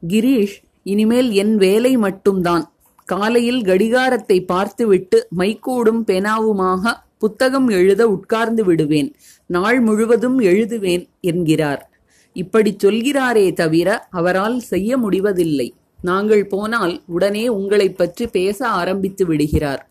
கிரீஷ் 0.04 0.58
இனிமேல் 0.86 1.32
என் 1.32 1.58
வேலை 1.58 1.98
மட்டும்தான். 1.98 2.74
காலையில் 3.06 3.62
கடிகாரத்தை 3.62 4.46
பார்த்துவிட்டு 4.46 5.28
மைக்கூடும் 5.38 6.04
பெனாவுமாக 6.08 6.94
புத்தகம் 7.18 7.68
எழுத 7.68 8.10
உட்கார்ந்து 8.10 8.66
விடுவேன். 8.66 9.16
நாள் 9.46 9.80
முழுவதும் 9.80 10.40
எழுதுவேன் 10.40 11.08
என்கிறார். 11.22 11.90
இப்படி 12.34 12.76
சொல்கிறாரே 12.84 13.54
தவிர 13.54 14.08
அவரால் 14.10 14.60
செய்ய 14.60 14.98
முடிவதில்லை. 14.98 15.74
நாங்கள் 16.02 16.48
போனால் 16.48 17.02
உடனே 17.08 17.48
உங்களைப் 17.48 17.98
பற்றி 17.98 18.28
பேச 18.28 18.68
ஆரம்பித்து 18.68 19.26
விடுகிறார். 19.26 19.90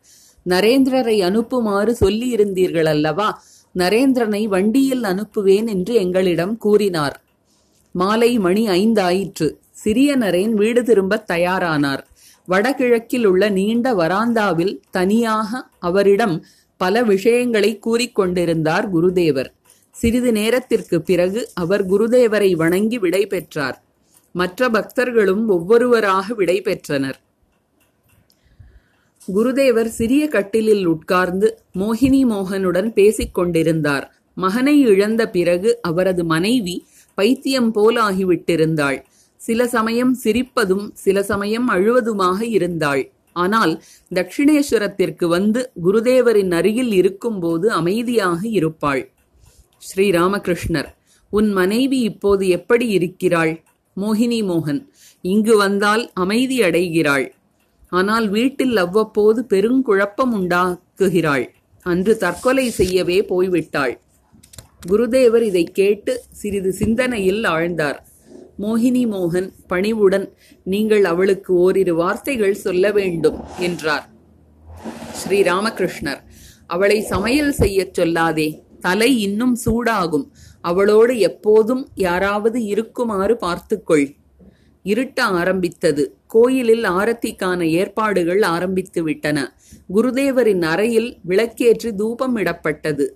நரேந்திரரை 0.49 1.19
அனுப்புமாறு 1.19 1.97
சொல்லியிருந்தீர்கள் 2.01 2.85
அல்லவா? 2.85 3.43
நரேந்திரனை 3.79 4.45
வண்டியில் 4.45 5.03
அனுப்புவேன் 5.03 5.69
என்று 5.69 5.95
எங்களிடம் 5.95 6.57
கூறினார். 6.57 7.23
மாலை 7.93 8.39
மணி 8.39 8.67
ஐந்தாயிற்று. 8.67 9.63
சிறிய 9.85 10.19
நரேன் 10.19 10.51
வீடு 10.51 10.85
திரும்பத் 10.85 11.31
தயாரானார். 11.31 12.03
வடகிழக்கில் 12.47 13.25
உள்ள 13.25 13.49
நீண்ட 13.49 13.93
வராந்தாவில் 13.95 14.81
தனியாக 14.91 15.69
அவரிடம் 15.79 16.45
பல 16.77 17.03
விஷயங்களை 17.03 17.81
கூறிக்கொண்டிருந்தார் 17.87 18.89
குருதேவர். 18.95 19.47
சிறிது 19.91 20.33
நேரத்திற்கு 20.33 21.03
பிறகு 21.03 21.51
அவர் 21.55 21.87
குருதேவரை 21.87 22.53
வணங்கி 22.53 22.99
விடை 22.99 23.27
பெற்றார். 23.27 23.85
மற்ற 24.33 24.69
பக்தர்களும் 24.69 25.47
ஒவ்வொருவராக 25.47 26.35
விடை 26.35 26.61
பெற்றனர். 26.61 27.21
குருதேவர் 29.35 29.89
சிறிய 29.89 30.29
கட்டிலில் 30.29 30.87
உட்கார்ந்து 30.87 31.59
மோகினி 31.79 32.27
மோகனுடன் 32.27 32.89
பேசிக் 32.89 33.35
கொண்டிருந்தார். 33.35 34.15
மகனை 34.35 34.81
இழந்த 34.81 35.31
பிறகு 35.31 35.79
அவரது 35.83 36.25
மனைவி 36.25 36.85
பைத்தியம் 37.15 37.75
போலாகிவிட்டிருந்தாள் 37.75 39.03
சில 39.47 39.67
சமயம் 39.77 40.13
சிரிப்பதும் 40.25 40.87
சில 41.05 41.17
சமயம் 41.31 41.69
அழுவதுமாக 41.75 42.41
இருந்தாள். 42.57 43.03
ஆனால் 43.43 43.73
தட்சிணேஸ்வரத்திற்கு 44.11 45.27
வந்து 45.37 45.61
குருதேவரின் 45.85 46.53
அருகில் 46.59 46.93
இருக்கும்போது 47.01 47.67
அமைதியாக 47.73 48.41
இருப்பாள். 48.59 49.03
ஸ்ரீராமகிருஷ்ணர் 49.89 50.91
உன் 51.33 51.49
மனைவி 51.53 51.99
இப்போது 52.11 52.45
எப்படி 52.59 52.87
இருக்கிறாள்? 52.99 53.53
மோகினி 53.97 54.39
மோகன் 54.51 54.81
இங்கு 55.25 55.55
வந்தால் 55.57 56.05
அமைதி 56.15 56.57
அடைகிறாள். 56.69 57.27
ஆனால் 57.93 58.27
வீட்டில் 58.37 58.77
அவ்வப்போது 58.85 59.41
பெருங்குழப்பம் 59.53 60.33
உண்டாக்குகிறாள். 60.39 61.45
அன்று 61.87 62.13
தற்கொலை 62.23 62.67
செய்யவே 62.79 63.19
போய்விட்டாள். 63.31 63.95
குருதேவர் 64.89 65.45
இதை 65.51 65.65
கேட்டு 65.81 66.13
சிறிது 66.41 66.71
சிந்தனையில் 66.81 67.43
ஆழ்ந்தார். 67.55 67.99
மோகினி 68.63 69.05
மோகன் 69.07 69.49
பணிவுடன் 69.67 70.27
நீங்கள் 70.65 71.05
அவளுக்கு 71.05 71.55
ஓரிரு 71.55 71.95
வார்த்தைகள் 71.95 72.63
சொல்ல 72.65 72.93
வேண்டும் 72.93 73.39
என்றார். 73.59 74.07
ஸ்ரீ 75.13 75.43
ராமகிருஷ்ணர் 75.43 76.21
அவளை 76.67 76.99
சமையல் 77.03 77.55
செய்யச் 77.59 77.97
சொல்லாதே 77.99 78.49
தலை 78.81 79.11
இன்னும் 79.21 79.57
சூடாகும் 79.65 80.27
அவளோடு 80.61 81.19
எப்போதும் 81.19 81.83
யாராவது 81.95 82.59
இருக்குமாறு 82.65 83.37
பார்த்துக்கொள். 83.37 84.07
இருட்ட 84.83 85.25
ஆரம்பித்தது. 85.25 86.05
கோயிலில் 86.27 86.85
ஆரத்திக்கான 86.85 87.63
ஏற்பாடுகள் 87.81 88.43
ஆரம்பித்து 88.43 89.03
விட்டன 89.03 89.39
குருதேவரின் 89.95 90.65
அறையில் 90.73 91.11
விளக்கேற்றி 91.29 91.91
தூபம் 91.95 92.37
இடப்பட்டது. 92.37 93.07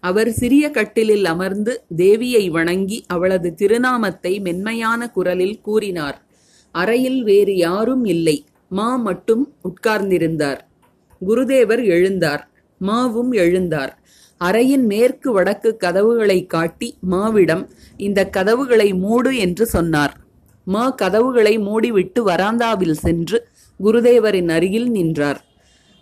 அவர் 0.00 0.30
சிறிய 0.32 0.70
கட்டிலில் 0.70 1.24
அமர்ந்து 1.24 1.84
தேவியை 1.96 2.50
வணங்கி 2.50 3.04
அவளது 3.06 3.54
திருநாமத்தை 3.58 4.40
மென்மையான 4.40 5.08
குரலில் 5.08 5.60
கூறினார். 5.60 6.24
அறையில் 6.72 7.22
வேறு 7.22 7.56
யாரும் 7.56 8.04
இல்லை. 8.04 8.44
மா 8.68 8.96
மட்டும் 8.96 9.54
உட்கார்ந்திருந்தார். 9.62 10.60
குருதேவர் 11.28 11.82
எழுந்தார். 11.86 12.40
மாவும் 12.80 13.32
எழுந்தார். 13.32 13.90
அறையின் 14.40 14.86
மேற்கு 14.86 15.32
வடக்கு 15.32 15.76
கதவுகளை 15.76 16.46
காட்டி 16.46 16.98
மாவிடம் 17.10 17.68
இந்த 17.96 18.26
கதவுகளை 18.26 18.94
மூடு 18.94 19.36
என்று 19.36 19.66
சொன்னார். 19.66 20.16
மா 20.64 20.90
கதவுகளை 20.90 21.58
மூடிவிட்டு 21.58 22.20
வராந்தாவில் 22.24 22.92
சென்று 22.92 23.48
குருதேவரின் 23.80 24.48
அருகில் 24.48 24.90
நின்றார். 24.90 25.44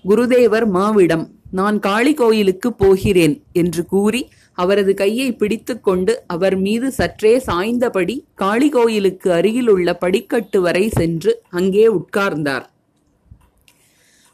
குருதேவர் 0.04 0.66
மாவிடம் 0.68 1.26
நான் 1.50 1.78
காளி 1.78 2.14
கோயிலுக்கு 2.14 2.72
போகிறேன் 2.72 3.42
என்று 3.52 3.86
கூறி 3.86 4.28
அவரது 4.52 4.94
கையை 4.94 5.32
பிடித்துக்கொண்டு 5.32 6.20
அவர் 6.26 6.56
மீது 6.56 6.92
சற்றே 6.92 7.38
சாய்ந்தபடி 7.38 8.24
காளி 8.34 8.68
கோயிலுக்கு 8.68 9.32
அருகிலுள்ள 9.32 9.92
படிக்கட்டு 9.92 10.60
வரை 10.60 10.88
சென்று 10.88 11.42
அங்கே 11.50 11.88
உட்கார்ந்தார். 11.88 12.66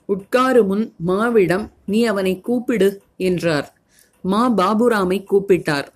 உட்காரு 0.07 0.64
முன் 0.64 0.92
மாவிடம் 1.07 1.71
நீ 1.85 2.04
அவனை 2.04 2.40
கூப்பிடு 2.40 3.02
என்றார். 3.16 3.75
மா 4.21 4.50
பாபுராமை 4.50 5.25
கூப்பிட்டார். 5.25 5.88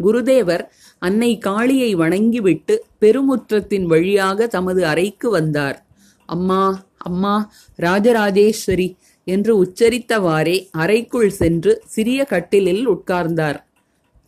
குருதேவர் 0.00 0.64
அன்னை 0.98 1.38
காளியை 1.38 1.94
வணங்கிவிட்டு 1.94 2.84
பெருமுற்றத்தின் 3.00 3.86
வழியாக 3.86 4.46
தமது 4.46 4.86
அறைக்கு 4.86 5.30
வந்தார். 5.30 5.86
அம்மா 6.26 6.84
அம்மா 6.98 7.50
ராஜராஜேஸ்வரி 7.78 8.96
என்று 9.24 9.64
உச்சரித்தவாறே 9.64 10.68
அறைக்குள் 10.70 11.30
சென்று 11.30 11.82
சிறிய 11.86 12.24
கட்டிலில் 12.24 12.88
உட்கார்ந்தார். 12.88 13.64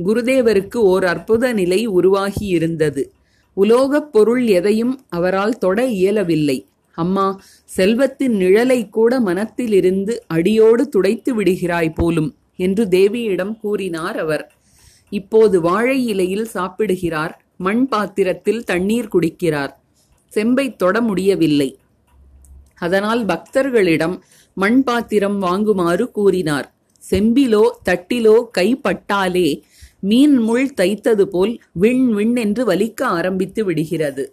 குருதேவருக்கு 0.07 0.76
ஓர் 0.76 1.05
அற்புத 1.05 1.53
நிலை 1.53 1.88
உருவாகியிருந்தது. 1.88 3.05
உலோகப் 3.55 4.12
பொருள் 4.12 4.47
எதையும் 4.47 5.05
அவரால் 5.09 5.59
தொட 5.59 5.85
இயலவில்லை. 5.85 6.67
அம்மா 6.93 7.41
செல்வத்தின் 7.65 8.35
நிழலை 8.35 8.88
கூட 8.88 9.21
மனத்திலிருந்து 9.21 10.25
அடியோடு 10.26 10.88
துடைத்து 10.88 11.43
விடுகிறாய் 11.43 11.95
போலும் 11.95 12.35
என்று 12.57 12.85
தேவியிடம் 12.85 13.57
கூறினார் 13.57 14.19
அவர். 14.19 14.55
இப்போது 15.09 15.61
வாழை 15.61 16.07
இலையில் 16.07 16.45
சாப்பிடுகிறார். 16.45 17.45
மண் 17.57 17.88
பாத்திரத்தில் 17.88 18.65
தண்ணீர் 18.65 19.09
குடிக்கிறார். 19.09 19.71
செம்பை 20.29 20.76
தொட 20.76 21.00
முடியவில்லை. 21.00 21.79
அதனால் 22.79 23.25
பக்தர்களிடம் 23.25 24.21
மண் 24.58 24.82
பாத்திரம் 24.82 25.42
வாங்குமாறு 25.42 26.10
கூறினார். 26.10 26.75
செம்பிலோ 27.10 27.64
தட்டிலோ 27.88 28.36
கைப்பட்டாலே 28.58 29.48
மீன் 30.00 30.36
முள் 30.38 30.70
தைத்தது 30.76 31.25
போல் 31.25 31.52
விண் 31.72 32.06
விண் 32.12 32.36
என்று 32.36 32.62
வலிக்க 32.64 33.02
ஆரம்பித்து 33.02 33.64
விடுகிறது. 33.64 34.25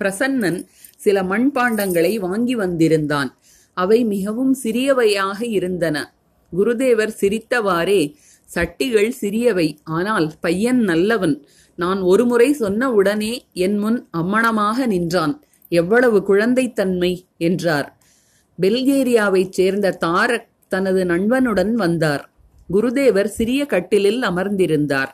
பிரசன்னன் 0.00 0.58
சில 0.96 1.22
மண்பாண்டங்களை 1.22 2.18
வாங்கி 2.18 2.54
வந்திருந்தான். 2.54 3.30
அவை 3.74 4.04
மிகவும் 4.04 4.56
சிறியவையாக 4.62 5.38
இருந்தன. 5.42 5.96
குருதேவர் 6.52 7.14
சிரித்தவாறே 7.20 8.00
சட்டிகள் 8.54 9.12
சிறியவை 9.20 9.68
ஆனால் 9.84 10.32
பையன் 10.40 10.80
நல்லவன். 10.80 11.36
நான் 11.78 12.00
ஒருமுறை 12.00 12.52
சொன்ன 12.52 12.90
உடனே 12.92 13.32
என் 13.52 13.78
முன் 13.78 14.08
அம்மணமாக 14.16 14.86
நின்றான். 14.86 15.34
எவ்வளவு 15.68 16.18
குழந்தைத்தன்மை 16.28 17.12
என்றார். 17.38 17.88
பெல்கேரியாவைச் 18.60 19.50
சேர்ந்த 19.50 19.90
தாரக் 19.90 20.48
தனது 20.68 21.04
நண்பனுடன் 21.04 21.74
வந்தார். 21.74 22.30
குருதேவர் 22.72 23.24
சிறிய 23.24 23.66
கட்டிலில் 23.66 24.22
அமர்ந்திருந்தார். 24.22 25.08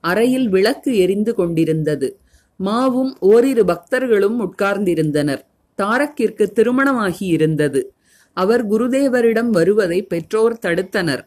அறையில் 0.00 0.48
விளக்கு 0.48 0.98
எரிந்து 0.98 1.34
கொண்டிருந்தது. 1.34 2.18
மாவும் 2.64 3.12
ஓரிரு 3.20 3.64
பக்தர்களும் 3.64 4.40
உட்கார்ந்திருந்தனர். 4.40 5.40
தாரக்கிற்கு 5.82 6.52
திருமணமாகி 6.52 7.26
இருந்தது. 7.26 7.94
அவர் 8.32 8.70
குருதேவரிடம் 8.70 9.48
வருவதை 9.48 10.02
பெற்றோர் 10.02 10.58
தடுத்தனர். 10.66 11.26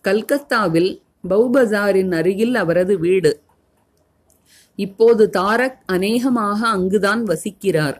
கல்கத்தாவில் 0.00 1.02
பௌபசாரின் 1.28 2.14
அருகில் 2.14 2.54
அவரது 2.54 2.98
வீடு. 2.98 3.40
இப்போது 4.76 5.30
தாரக் 5.36 5.78
அநேகமாக 5.86 6.68
அங்குதான் 6.68 7.24
வசிக்கிறார். 7.24 7.96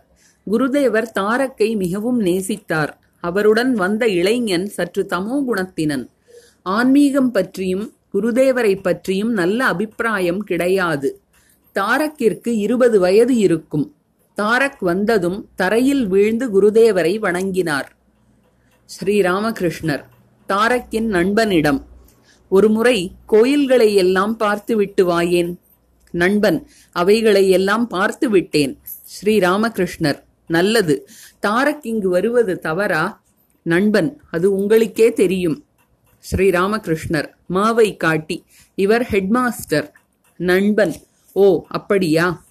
குருதேவர் 0.51 1.11
தாரக்கை 1.21 1.77
மிகவும் 1.77 2.21
நேசித்தார். 2.21 2.93
அவருடன் 3.29 3.73
வந்த 3.75 4.05
இளைஞன் 4.21 4.67
சற்று 4.67 5.03
தமோ 5.11 5.37
குணத்தினன். 5.49 6.07
ஆன்மீகம் 6.63 7.31
பற்றியும் 7.31 7.87
குருதேவரை 8.15 8.75
பற்றியும் 8.81 9.33
நல்ல 9.33 9.59
அபிப்பிராயம் 9.65 10.43
கிடையாது. 10.45 11.09
தாரக்கிற்கு 11.75 12.51
இருபது 12.65 12.99
வயது 13.01 13.35
இருக்கும். 13.37 13.87
தாரக் 14.37 14.81
வந்ததும் 14.81 15.39
தரையில் 15.55 16.05
வீழ்ந்து 16.07 16.47
குருதேவரை 16.55 17.13
வணங்கினார். 17.19 17.89
ஸ்ரீராமகிருஷ்ணர் 18.91 20.05
தாரக்கின் 20.49 21.09
நண்பனிடம் 21.09 21.81
ஒருமுறை 22.53 22.99
கோயில்களை 23.27 23.89
எல்லாம் 23.95 24.35
பார்த்துவிட்டு 24.37 25.03
வாயேன். 25.07 25.53
நண்பன் 26.15 26.59
அவைகளை 26.93 27.45
எல்லாம் 27.51 27.87
பார்த்து 27.87 28.27
விட்டேன். 28.31 28.75
ஸ்ரீராமகிருஷ்ணர் 29.15 30.21
நல்லது. 30.49 30.95
தாரக் 31.47 31.87
இங்கு 31.87 32.09
வருவது 32.09 32.59
தவறா? 32.59 33.23
நண்பன் 33.63 34.21
அது 34.31 34.55
உங்களுக்கே 34.55 35.13
தெரியும். 35.13 35.65
ஸ்ரீராமகிருஷ்ணர் 36.33 37.31
மாவை 37.51 37.97
காட்டி 37.97 38.45
இவர் 38.75 39.07
ஹெட்மாஸ்டர். 39.11 39.89
நண்பன் 40.37 40.95
ஓ 41.33 41.63
அப்படியா? 41.69 42.45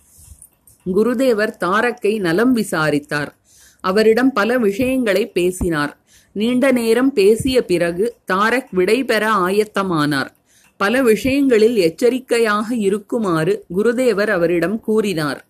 குருதேவர் 0.85 1.57
தாரக்கை 1.57 2.19
நலம் 2.19 2.51
விசாரித்தார். 2.51 3.35
அவரிடம் 3.81 4.33
பல 4.33 4.57
விஷயங்களை 4.57 5.29
பேசினார். 5.29 5.97
நீண்ட 6.31 6.71
நேரம் 6.71 7.13
பேசிய 7.13 7.65
பிறகு 7.65 8.15
தாரக் 8.31 8.73
விடைபெற 8.75 9.25
ஆயத்தமானார். 9.47 10.29
பல 10.77 11.01
விஷயங்களில் 11.01 11.75
எச்சரிக்கையாக 11.75 12.75
இருக்குமாறு 12.75 13.65
குருதேவர் 13.77 14.29
அவரிடம் 14.29 14.79
கூறினார். 14.79 15.45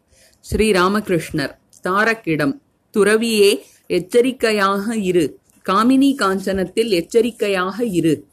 ஸ்ரீராமகிருஷ்ணர் 0.51 1.55
தாரக்கிடம் 1.87 2.63
துறவியே 2.95 3.59
எச்சரிக்கையாக 3.87 4.95
இரு. 4.95 5.39
காமினி 5.69 6.15
காஞ்சனத்தில் 6.15 6.89
எச்சரிக்கையாக 6.89 7.85
இரு. 7.85 8.25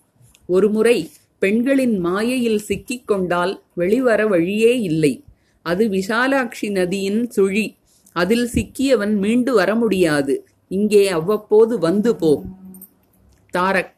ஒருமுறை 0.47 1.11
பெண்களின் 1.39 1.99
மாயையில் 1.99 2.59
சிக்கிக் 2.59 3.07
கொண்டால் 3.07 3.63
வெளிவர 3.75 4.27
வழியே 4.27 4.81
இல்லை. 4.81 5.25
அது 5.63 5.89
விஷாலாட்சி 5.89 6.71
நதியின் 6.71 7.31
சுழி. 7.37 7.77
அதில் 8.13 8.49
சிக்கியவன் 8.55 9.15
மீண்டு 9.15 9.55
வர 9.55 9.75
முடியாது. 9.75 10.47
இங்கே 10.69 11.09
அவ்வப்போது 11.09 11.79
வந்து 11.79 12.17
போ. 12.17 12.43
தாரக். 13.51 13.95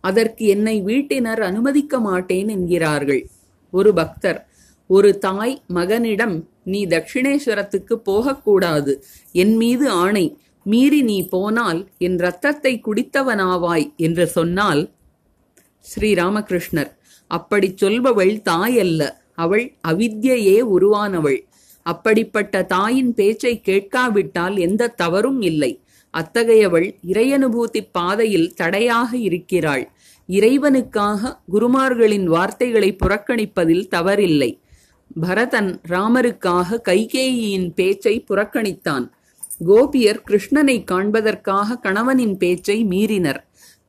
அதற்கு 0.00 0.46
என்னை 0.46 0.82
வீட்டினர் 0.84 1.40
அனுமதிக்க 1.40 2.00
மாட்டேன் 2.00 2.48
என்கிறார்கள். 2.48 3.28
ஒரு 3.70 3.94
பக்தர். 3.94 4.48
ஒரு 4.86 5.18
தாய் 5.18 5.62
மகனிடம் 5.66 6.48
நீ 6.64 6.86
தட்சிணேஸ்வரத்துக்கு 6.86 7.94
போகக்கூடாது. 7.94 9.04
என் 9.32 9.56
மீது 9.56 9.90
ஆணை. 9.90 10.38
மீறி 10.62 11.02
நீ 11.02 11.28
போனால் 11.28 11.88
என் 11.98 12.18
ரத்தத்தை 12.18 12.80
குடித்தவனாவாய் 12.86 13.96
என்று 13.96 14.26
சொன்னால் 14.26 14.92
ஸ்ரீராமகிருஷ்ணர். 15.84 16.90
அப்படி 17.26 17.74
சொல்பவள் 17.82 18.40
தாயல்ல. 18.50 19.10
அவள் 19.34 19.76
அவித்யையே 19.88 20.58
உருவானவள். 20.76 21.40
அப்படிப்பட்ட 21.82 22.62
தாயின் 22.62 23.14
பேச்சை 23.14 23.60
கேட்காவிட்டால் 23.64 24.56
எந்த 24.58 24.88
தவறும் 24.88 25.42
இல்லை. 25.42 25.80
அத்தகையவள் 26.14 26.94
இறையனுபூதி 27.06 27.88
பாதையில் 27.92 28.54
தடையாக 28.54 29.16
இருக்கிறாள். 29.16 29.92
இறைவனுக்காக 30.28 31.38
குருமார்களின் 31.52 32.24
வார்த்தைகளை 32.24 32.96
புறக்கணிப்பதில் 33.04 33.88
தவறில்லை. 33.90 34.50
பரதன் 35.20 35.80
ராமருக்காக 35.88 36.78
கைகேயியின் 36.84 37.68
பேச்சை 37.74 38.24
புறக்கணித்தான். 38.30 39.10
கோபியர் 39.66 40.22
கிருஷ்ணனை 40.30 40.84
காண்பதற்காக 40.84 41.78
கணவனின் 41.78 42.36
பேச்சை 42.36 42.84
மீறினர். 42.84 43.40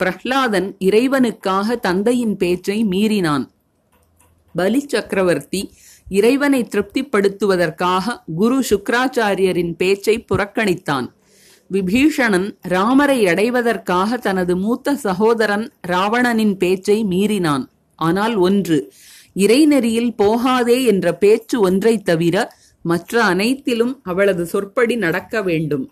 பிரஹ்லாதன் 0.03 0.75
இறைவனுக்காக 0.79 1.79
தந்தையின் 1.79 2.37
பேச்சை 2.37 2.85
மீறினான். 2.85 3.45
பலி 4.55 4.85
சக்கரவர்த்தி 4.87 5.73
இறைவனை 6.09 6.61
திருப்திப்படுத்துவதற்காக 6.63 8.23
குரு 8.35 8.63
சுக்ராச்சாரியரின் 8.69 9.73
பேச்சை 9.77 10.25
புறக்கணித்தான். 10.31 11.07
விபீஷணன் 11.71 12.57
ராமரை 12.61 13.27
அடைவதற்காக 13.27 14.17
தனது 14.17 14.57
மூத்த 14.57 14.95
சகோதரன் 14.95 15.71
ராவணனின் 15.81 16.57
பேச்சை 16.57 17.05
மீறினான். 17.05 17.65
ஆனால் 17.95 18.35
ஒன்று 18.35 18.93
இறைநெறியில் 19.35 20.15
போகாதே 20.15 20.83
என்ற 20.83 21.13
பேச்சு 21.13 21.59
ஒன்றைத் 21.59 22.05
தவிர 22.05 22.53
மற்ற 22.81 23.23
அனைத்திலும் 23.23 23.99
அவளது 24.03 24.45
சொற்படி 24.45 24.95
நடக்க 24.95 25.41
வேண்டும். 25.41 25.91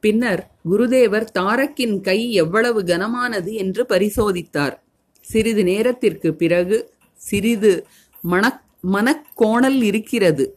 பின்னர் 0.00 0.50
குருதேவர் 0.70 1.26
தாரக்கின் 1.38 2.00
கை 2.00 2.32
எவ்வளவு 2.32 2.82
கனமானது 2.82 3.52
என்று 3.52 3.86
பரிசோதித்தார். 3.88 4.82
சிறிது 5.20 5.64
நேரத்திற்கு 5.64 6.34
பிறகு 6.34 6.92
சிறிது 7.14 7.86
மனக் 8.20 8.62
மனக்கோணல் 8.92 9.82
இருக்கிறது. 9.82 10.56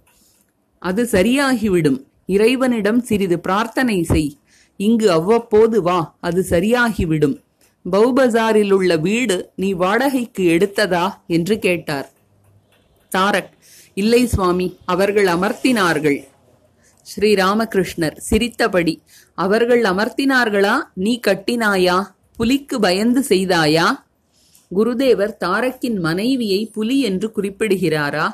அது 0.79 1.03
சரியாகிவிடும். 1.03 2.03
இறைவனிடம் 2.25 3.01
சிறிது 3.01 3.39
பிரார்த்தனை 3.39 4.03
செய். 4.03 4.38
இங்கு 4.77 5.12
அவ்வப்போது 5.12 5.81
வா 5.81 6.17
அது 6.19 6.45
சரியாகிவிடும். 6.49 7.41
பௌபசாரில் 7.91 8.71
உள்ள 8.71 8.97
வீடு 8.97 9.50
நீ 9.56 9.73
வாடகைக்கு 9.73 10.39
எடுத்ததா? 10.39 11.13
என்று 11.28 11.60
கேட்டார். 11.60 12.12
தாரக் 13.15 13.50
இல்லை 13.93 14.28
சுவாமி 14.28 14.78
அவர்கள் 14.86 15.26
அமர்த்தினார்கள். 15.26 16.23
ஸ்ரீராமகிருஷ்ணர் 17.15 18.17
சிரித்தபடி 18.17 19.02
அவர்கள் 19.36 19.82
அமர்த்தினார்களா? 19.82 20.82
நீ 20.93 21.19
கட்டினாயா? 21.28 22.04
புலிக்கு 22.36 22.80
பயந்து 22.80 23.26
செய்தாயா? 23.30 23.86
குருதேவர் 24.76 25.38
தாரக்கின் 25.45 26.00
மனைவியை 26.00 26.65
புலி 26.65 27.02
என்று 27.02 27.32
குறிப்பிடுகிறாரா? 27.36 28.30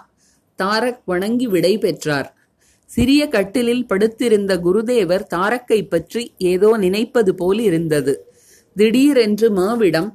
தாரக் 0.63 1.01
வணங்கி 1.05 1.47
விடை 1.47 1.77
பெற்றார். 1.77 2.37
சிறிய 2.85 3.27
கட்டிலில் 3.27 3.87
படுத்திருந்த 3.87 4.57
குருதேவர் 4.57 5.23
தாரக்கை 5.23 5.83
பற்றி 5.83 6.33
ஏதோ 6.37 6.77
நினைப்பது 6.77 7.35
போல் 7.35 7.59
இருந்தது 7.59 8.32
திடீரென்று 8.75 9.49
மாவிடம் 9.51 10.09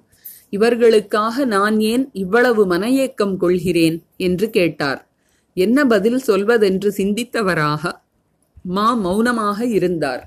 இவர்களுக்காக 0.51 1.45
நான் 1.45 1.81
ஏன் 1.81 2.11
இவ்வளவு 2.13 2.67
மனையேக்கம் 2.67 3.37
கொள்கிறேன்? 3.37 4.03
என்று 4.17 4.51
கேட்டார். 4.51 5.09
என்ன 5.55 5.85
பதில் 5.85 6.21
சொல்வதென்று 6.27 6.91
சிந்தித்தவராக? 6.97 7.93
மா 8.63 8.95
மௌனமாக 8.95 9.67
இருந்தார். 9.67 10.23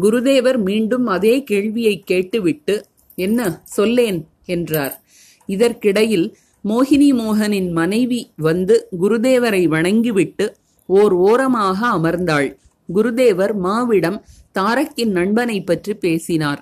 குருதேவர் 0.00 0.58
மீண்டும் 0.58 1.06
அதே 1.06 1.42
கேள்வியை 1.42 2.00
கேட்டுவிட்டு 2.00 2.84
என்ன 3.14 3.60
சொல்லேன் 3.64 4.28
என்றார். 4.44 5.02
இதற்கிடையில் 5.46 6.36
மோகினி 6.64 7.10
மோகனின் 7.14 7.70
மனைவி 7.70 8.32
வந்து 8.36 8.88
குருதேவரை 9.00 9.64
வணங்கிவிட்டு 9.68 10.56
ஓர் 10.86 11.12
ஓரமாக 11.12 11.88
அமர்ந்தாள். 11.88 12.56
குருதேவர் 12.94 13.54
மாவிடம் 13.62 14.18
தாரக்கின் 14.58 15.10
நண்பனை 15.10 15.58
பற்றி 15.64 15.94
பேசினார். 15.94 16.60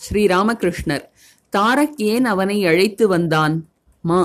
ஸ்ரீராமகிருஷ்ணர் 0.00 1.04
தாரக் 1.56 1.96
ஏன் 1.96 2.24
அவனை 2.24 2.66
அழைத்து 2.66 3.08
வந்தான்? 3.08 3.54
மா 4.00 4.20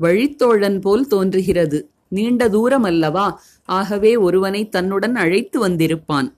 வழித்தோழன் 0.00 0.78
போல் 0.80 1.06
தோன்றுகிறது. 1.06 1.78
நீண்ட 2.08 2.48
தூரம் 2.48 2.82
அல்லவா 2.82 3.26
ஆகவே 3.68 4.16
ஒருவனை 4.16 4.68
தன்னுடன் 4.68 5.16
அழைத்து 5.16 5.68
வந்திருப்பான். 5.68 6.28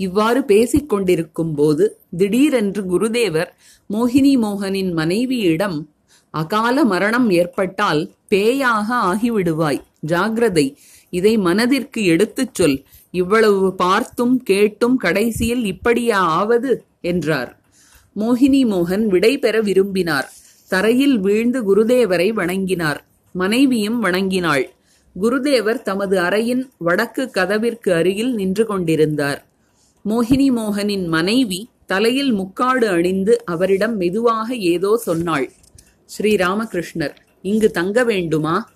இவ்வாறு 0.00 0.44
பேசிக் 0.44 0.88
கொண்டிருக்கும் 0.88 1.54
போது 1.54 1.84
திடீரென்று 2.16 2.82
குருதேவர் 2.82 3.50
மோகினி 3.90 4.32
மோகனின் 4.38 4.92
மனைவியிடம் 4.92 5.78
அகால 6.30 6.84
மரணம் 6.84 7.28
ஏற்பட்டால் 7.30 8.02
பேயாக 8.30 8.88
ஆகிவிடுவாய். 9.08 9.80
ஜாகிரதை. 10.06 10.74
இதை 11.10 11.36
மனதிற்கு 11.36 12.04
எடுத்துச் 12.04 12.54
சொல். 12.54 12.84
இவ்வளவு 13.10 13.74
பார்த்தும் 13.74 14.42
கேட்டும் 14.42 14.96
கடைசியில் 14.96 15.64
இப்படியா 15.64 16.18
ஆவது 16.18 16.84
என்றார். 17.00 17.60
மோகினி 18.16 18.62
மோகன் 18.66 19.06
விடை 19.06 19.38
பெற 19.38 19.60
விரும்பினார். 19.60 20.32
தரையில் 20.68 21.18
வீழ்ந்து 21.18 21.58
குருதேவரை 21.62 22.32
வணங்கினார். 22.32 23.00
மனைவியும் 23.32 24.04
வணங்கினாள். 24.04 24.64
குருதேவர் 25.22 25.82
தமது 25.82 26.20
அறையின் 26.20 26.62
வடக்கு 26.78 27.30
கதவிற்கு 27.30 27.94
அருகில் 27.94 28.34
நின்று 28.34 28.66
கொண்டிருந்தார். 28.66 29.46
மோகினி 30.04 30.48
மோகனின் 30.52 31.06
மனைவி 31.06 31.68
தலையில் 31.86 32.32
முக்காடு 32.32 32.88
அணிந்து 32.88 33.44
அவரிடம் 33.44 33.96
மெதுவாக 33.96 34.54
ஏதோ 34.54 34.96
சொன்னாள். 34.96 35.50
ஸ்ரீராமகிருஷ்ணர் 36.10 37.14
இங்கு 37.42 37.70
தங்க 37.70 38.04
வேண்டுமா? 38.04 38.70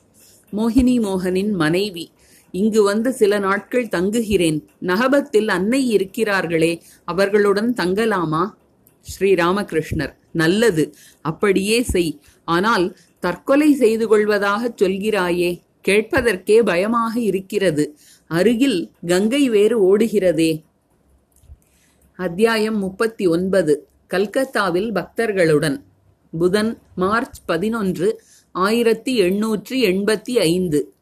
மோகினி 0.52 0.96
மோகனின் 1.00 1.52
மனைவி 1.52 2.10
இங்கு 2.52 2.82
வந்து 2.82 3.12
சில 3.12 3.38
நாட்கள் 3.38 3.86
தங்குகிறேன். 3.86 4.66
நகபத்தில் 4.78 5.48
அன்னை 5.48 5.96
இருக்கிறார்களே 5.96 6.80
அவர்களுடன் 7.04 7.74
தங்கலாமா? 7.76 8.50
ஸ்ரீராமகிருஷ்ணர் 9.06 10.14
நல்லது. 10.32 10.94
அப்படியே 11.22 11.82
செய். 11.82 12.20
ஆனால் 12.44 12.96
தற்கொலை 13.20 13.74
செய்து 13.74 14.08
கொள்வதாகச் 14.08 14.82
சொல்கிறாயே 14.82 15.60
கேட்பதற்கே 15.88 16.62
பயமாக 16.62 17.20
இருக்கிறது. 17.20 17.98
அருகில் 18.28 18.90
கங்கை 19.06 19.48
வேறு 19.48 19.76
ஓடுகிறதே. 19.80 20.62
அத்தியாயம் 22.16 22.78
முப்பத்தி 22.78 23.26
ஒன்பது. 23.26 23.88
கல்கத்தாவில் 24.06 24.92
பக்தர்களுடன். 24.92 25.82
புதன் 26.38 26.78
மார்ச் 26.94 27.38
பதினொன்று 27.46 28.22
ஆயிரத்தி 28.52 29.20
எண்ணூற்றி 29.20 29.76
எண்பத்தி 29.90 30.32
ஐந்து. 30.32 30.94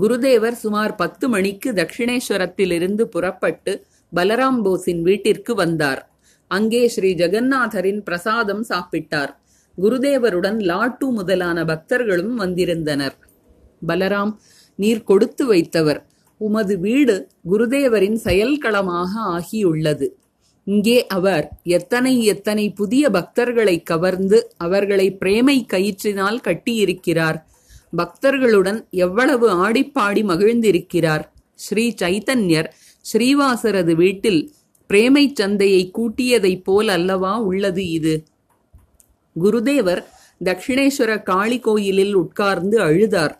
குருதேவர் 0.00 0.52
சுமார் 0.52 0.94
பத்து 0.94 1.28
மணிக்கு 1.28 1.72
தட்சிணேஸ்வரத்திலிருந்து 1.72 3.02
புறப்பட்டு 3.02 3.86
பலராம் 4.14 4.60
போஸின் 4.64 5.02
வீட்டிற்கு 5.02 5.54
வந்தார். 5.54 6.10
அங்கே 6.46 6.88
ஸ்ரீ 6.88 7.14
ஜெகநாதரின் 7.14 8.00
பிரசாதம் 8.00 8.64
சாப்பிட்டார். 8.68 9.32
குருதேவருடன் 9.78 10.60
லாட்டு 10.60 11.10
முதலான 11.10 11.64
பக்தர்களும் 11.64 12.34
வந்திருந்தனர். 12.34 13.16
பலராம் 13.86 14.36
நீர் 14.74 15.02
கொடுத்து 15.02 15.54
வைத்தவர். 15.54 16.00
உமது 16.38 16.78
வீடு 16.78 17.28
குருதேவரின் 17.50 18.14
செயல்களமாக 18.14 19.20
ஆகியுள்ளது. 19.20 20.08
இங்கே 20.68 21.06
அவர் 21.06 21.46
எத்தனை 21.76 22.24
எத்தனை 22.24 22.64
புதிய 22.70 23.04
பக்தர்களை 23.10 23.82
கவர்ந்து 23.82 24.38
அவர்களை 24.56 25.06
பிரேமை 25.16 25.66
கயிற்றினால் 25.72 26.40
கட்டியிருக்கிறார். 26.44 27.38
பக்தர்களுடன் 27.96 28.80
எவ்வளவு 28.90 29.46
ஆடிப்பாடி 29.66 30.22
மகிழ்ந்திருக்கிறார். 30.30 31.24
ஸ்ரீ 31.54 31.84
சைத்தன்யர் 32.02 32.68
ஸ்ரீவாசரது 33.04 33.94
வீட்டில் 33.94 34.40
பிரேமை 34.90 35.24
சந்தையை 35.34 35.82
கூட்டியதைப் 35.98 36.64
போல் 36.64 36.88
அல்லவா 36.88 37.32
உள்ளது 37.40 37.84
இது? 37.90 38.14
குருதேவர் 39.36 40.02
தட்சிணேஸ்வர 40.44 41.22
காளி 41.22 41.58
கோயிலில் 41.58 42.14
உட்கார்ந்து 42.14 42.78
அழுதார். 42.78 43.34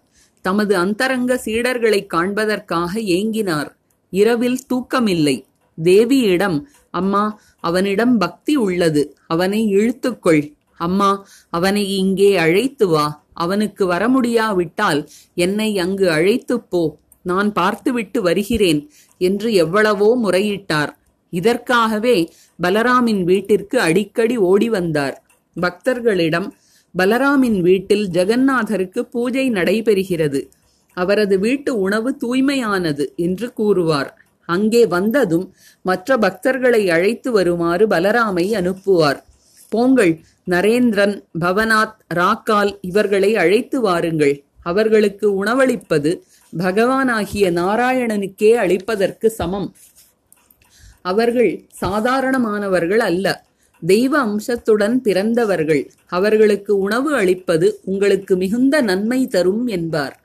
தமது 0.44 0.76
அந்தரங்க 0.76 1.40
சீடர்களை 1.44 2.00
காண்பதற்காக 2.06 3.00
ஏங்கினார். 3.00 3.70
இரவில் 4.12 4.60
தூக்கமில்லை. 4.72 5.36
தேவியிடம் 5.78 6.56
அம்மா 6.98 7.40
அவனிடம் 7.60 8.18
பக்தி 8.18 8.56
உள்ளது. 8.56 9.16
அவனை 9.26 9.74
இழுத்துக்கொள். 9.74 10.54
அம்மா 10.76 11.26
அவனை 11.50 11.96
இங்கே 11.96 12.36
அழைத்து 12.36 12.88
வா. 12.88 13.26
அவனுக்கு 13.32 13.86
வர 13.86 14.08
முடியாவிட்டால் 14.08 15.08
என்னை 15.34 15.78
அங்கு 15.78 16.10
அழைத்துப் 16.10 16.70
போ. 16.70 16.98
நான் 17.22 17.52
பார்த்துவிட்டு 17.52 18.22
வருகிறேன் 18.22 18.90
என்று 19.18 19.52
எவ்வளவோ 19.52 20.18
முறையிட்டார். 20.24 20.92
இதற்காகவே 21.30 22.32
பலராமின் 22.62 23.22
வீட்டிற்கு 23.22 23.80
அடிக்கடி 23.80 24.36
ஓடி 24.36 24.68
வந்தார் 24.68 25.22
பக்தர்களிடம் 25.60 26.48
பலராமின் 26.98 27.60
வீட்டில் 27.60 28.08
ஜெகநாதருக்கு 28.10 29.00
பூஜை 29.00 29.50
நடைபெறுகிறது. 29.50 30.40
அவரது 30.94 31.38
வீட்டு 31.38 31.80
உணவு 31.80 32.16
தூய்மையானது 32.16 33.04
என்று 33.16 33.52
கூறுவார். 33.52 34.17
அங்கே 34.48 34.86
வந்ததும் 34.86 35.46
மற்ற 35.82 36.16
பக்தர்களை 36.16 36.82
அழைத்து 36.88 37.32
வருமாறு 37.32 37.86
பலராமை 37.86 38.46
அனுப்புவார். 38.60 39.20
போங்கள் 39.68 40.12
நரேந்திரன் 40.50 41.14
பவனாத் 41.40 41.96
ராக்கால் 42.14 42.78
இவர்களை 42.80 43.36
அழைத்து 43.36 43.80
வாருங்கள். 43.80 44.34
அவர்களுக்கு 44.62 45.44
உணவளிப்பது 45.44 46.10
பகவானாகிய 46.52 47.46
நாராயணனுக்கே 47.60 48.52
அளிப்பதற்கு 48.64 49.26
சமம். 49.26 49.68
அவர்கள் 51.02 51.52
சாதாரணமானவர்கள் 51.80 53.02
அல்ல. 53.10 53.26
தெய்வ 53.82 54.14
அம்சத்துடன் 54.18 54.96
பிறந்தவர்கள். 55.00 55.82
அவர்களுக்கு 56.06 56.78
உணவு 56.78 57.10
அளிப்பது 57.14 57.80
உங்களுக்கு 57.84 58.36
மிகுந்த 58.36 58.80
நன்மை 58.80 59.26
தரும் 59.26 59.66
என்பார். 59.66 60.16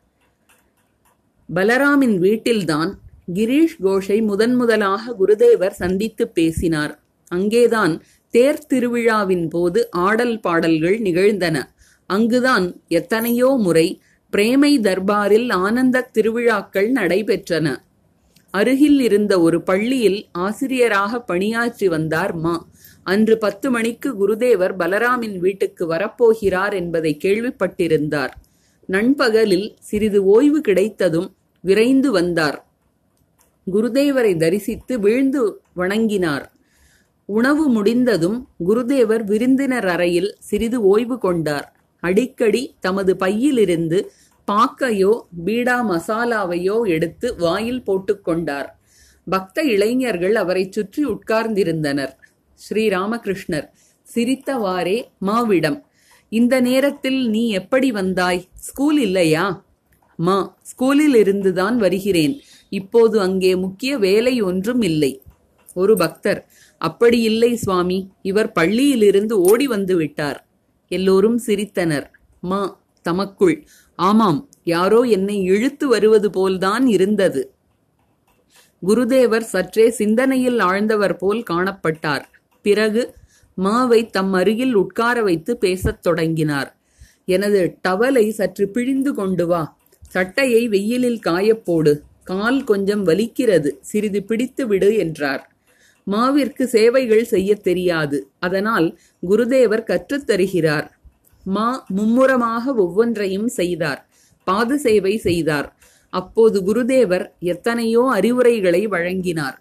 பலராமின் 1.49 2.17
வீட்டில்தான் 2.17 2.91
கிரீஷ் 3.27 3.77
கோஷை 3.79 4.21
முதன் 4.21 4.55
முதலாக 4.55 5.15
குருதேவர் 5.19 5.69
சந்தித்து 5.69 6.27
பேசினார். 6.27 7.03
அங்கேதான் 7.27 8.03
தேர் 8.29 8.65
திருவிழாவின் 8.73 9.49
போது 9.49 9.91
ஆடல் 9.91 10.39
பாடல்கள் 10.39 10.99
நிகழ்ந்தன. 10.99 11.75
அங்குதான் 12.07 12.81
எத்தனையோ 12.88 13.47
முறை 13.47 14.01
பிரேமை 14.29 14.79
தர்பாரில் 14.79 15.51
ஆனந்த 15.51 16.01
திருவிழாக்கள் 16.01 16.91
நடைபெற்றன. 16.91 17.75
அருகில் 18.51 18.99
இருந்த 18.99 19.41
ஒரு 19.41 19.62
பள்ளியில் 19.62 20.27
ஆசிரியராக 20.31 21.21
பணியாற்றி 21.21 21.88
வந்தார் 21.88 22.36
மா. 22.36 22.67
அன்று 23.03 23.38
பத்து 23.38 23.71
மணிக்கு 23.71 24.09
குருதேவர் 24.12 24.75
பலராமின் 24.79 25.38
வீட்டுக்கு 25.38 25.88
வரப்போகிறார் 25.88 26.73
என்பதை 26.73 27.17
கேள்விப்பட்டிருந்தார். 27.23 28.29
நண்பகலில் 28.86 29.75
சிறிது 29.79 30.23
ஓய்வு 30.23 30.62
கிடைத்ததும் 30.62 31.36
விரைந்து 31.62 32.12
வந்தார். 32.12 32.72
குருதேவரை 33.67 34.34
தரிசித்து 34.38 34.99
வீழ்ந்து 34.99 35.41
வணங்கினார். 35.76 36.45
உணவு 37.26 37.65
முடிந்ததும் 37.67 38.39
குருதேவர் 38.67 39.23
விருந்தினர் 39.23 39.88
அறையில் 39.88 40.36
சிறிது 40.39 40.82
ஓய்வு 40.84 41.17
கொண்டார். 41.17 41.67
அடிக்கடி 41.99 42.76
தமது 42.80 43.12
பையிலிருந்து 43.15 43.99
பாக்கையோ 44.47 45.12
பீடா 45.45 45.78
மசாலாவையோ 45.91 46.78
எடுத்து 46.88 47.36
வாயில் 47.38 47.84
போட்டுக்கொண்டார் 47.88 48.69
பக்த 49.28 49.63
இளைஞர்கள் 49.63 50.36
அவரைச் 50.36 50.71
சுற்றி 50.71 51.02
உட்கார்ந்திருந்தனர். 51.06 52.13
ஸ்ரீராமகிருஷ்ணர் 52.60 53.67
சிரித்தவாறே 54.08 54.97
மாவிடம் 55.26 55.80
இந்த 56.32 56.56
நேரத்தில் 56.62 57.30
நீ 57.30 57.49
எப்படி 57.49 57.91
வந்தாய்? 57.91 58.41
ஸ்கூல் 58.54 58.99
இல்லையா? 58.99 59.63
மா 60.19 60.56
ஸ்கூலில் 60.62 61.15
இருந்துதான் 61.15 61.78
வருகிறேன். 61.78 62.41
இப்போது 62.79 63.15
அங்கே 63.21 63.51
முக்கிய 63.55 63.91
வேலை 63.97 64.36
ஒன்றும் 64.41 64.81
இல்லை. 64.81 65.12
ஒரு 65.75 65.93
பக்தர் 65.97 66.39
அப்படி 66.81 67.19
இல்லை 67.21 67.51
சுவாமி 67.55 67.99
இவர் 68.21 68.51
பள்ளியிலிருந்து 68.59 69.36
ஓடி 69.49 69.67
வந்து 69.67 69.95
விட்டார். 69.95 70.39
எல்லோரும் 70.91 71.39
சிரித்தனர். 71.47 72.07
மா 72.41 72.62
தமக்குள் 73.05 73.57
ஆமாம் 73.99 74.39
யாரோ 74.63 74.99
என்னை 75.15 75.38
இழுத்து 75.43 75.86
வருவது 75.88 76.29
போல்தான் 76.29 76.86
இருந்தது. 76.88 77.41
குருதேவர் 78.83 79.45
சற்றே 79.53 79.86
சிந்தனையில் 79.89 80.59
ஆழ்ந்தவர் 80.59 81.15
போல் 81.15 81.43
காணப்பட்டார். 81.49 82.25
பிறகு 82.65 83.03
மாவை 83.57 83.99
தம் 84.09 84.33
அருகில் 84.33 84.73
உட்கார 84.73 85.17
வைத்து 85.21 85.51
பேசத் 85.57 86.01
தொடங்கினார். 86.01 86.69
எனது 87.25 87.59
டவலை 87.88 88.25
சற்று 88.29 88.65
பிழிந்து 88.69 89.13
கொண்டு 89.13 89.45
வா. 89.47 89.62
சட்டையை 90.13 90.63
வெயிலில் 90.67 91.21
காயப்போடு 91.25 91.93
கால் 92.23 92.63
கொஞ்சம் 92.63 93.07
வலிக்கிறது. 93.07 93.69
சிறிது 93.81 94.23
பிடித்து 94.23 94.67
விடு 94.67 94.97
என்றார். 94.97 95.43
மாவிற்கு 96.12 96.63
சேவைகள் 96.63 97.23
செய்யத் 97.23 97.63
தெரியாது. 97.63 98.29
அதனால் 98.39 98.88
குருதேவர் 99.29 99.83
கற்றுத்தருகிறார் 99.83 100.88
மா 101.45 101.86
மும்முரமாக 101.89 102.73
ஒவ்வொன்றையும் 102.73 103.47
செய்தார். 103.47 104.01
பாத 104.47 104.77
சேவை 104.77 105.17
செய்தார். 105.17 105.67
அப்போது 106.13 106.57
குருதேவர் 106.62 107.25
எத்தனையோ 107.39 108.09
அறிவுரைகளை 108.13 108.88
வழங்கினார். 108.88 109.57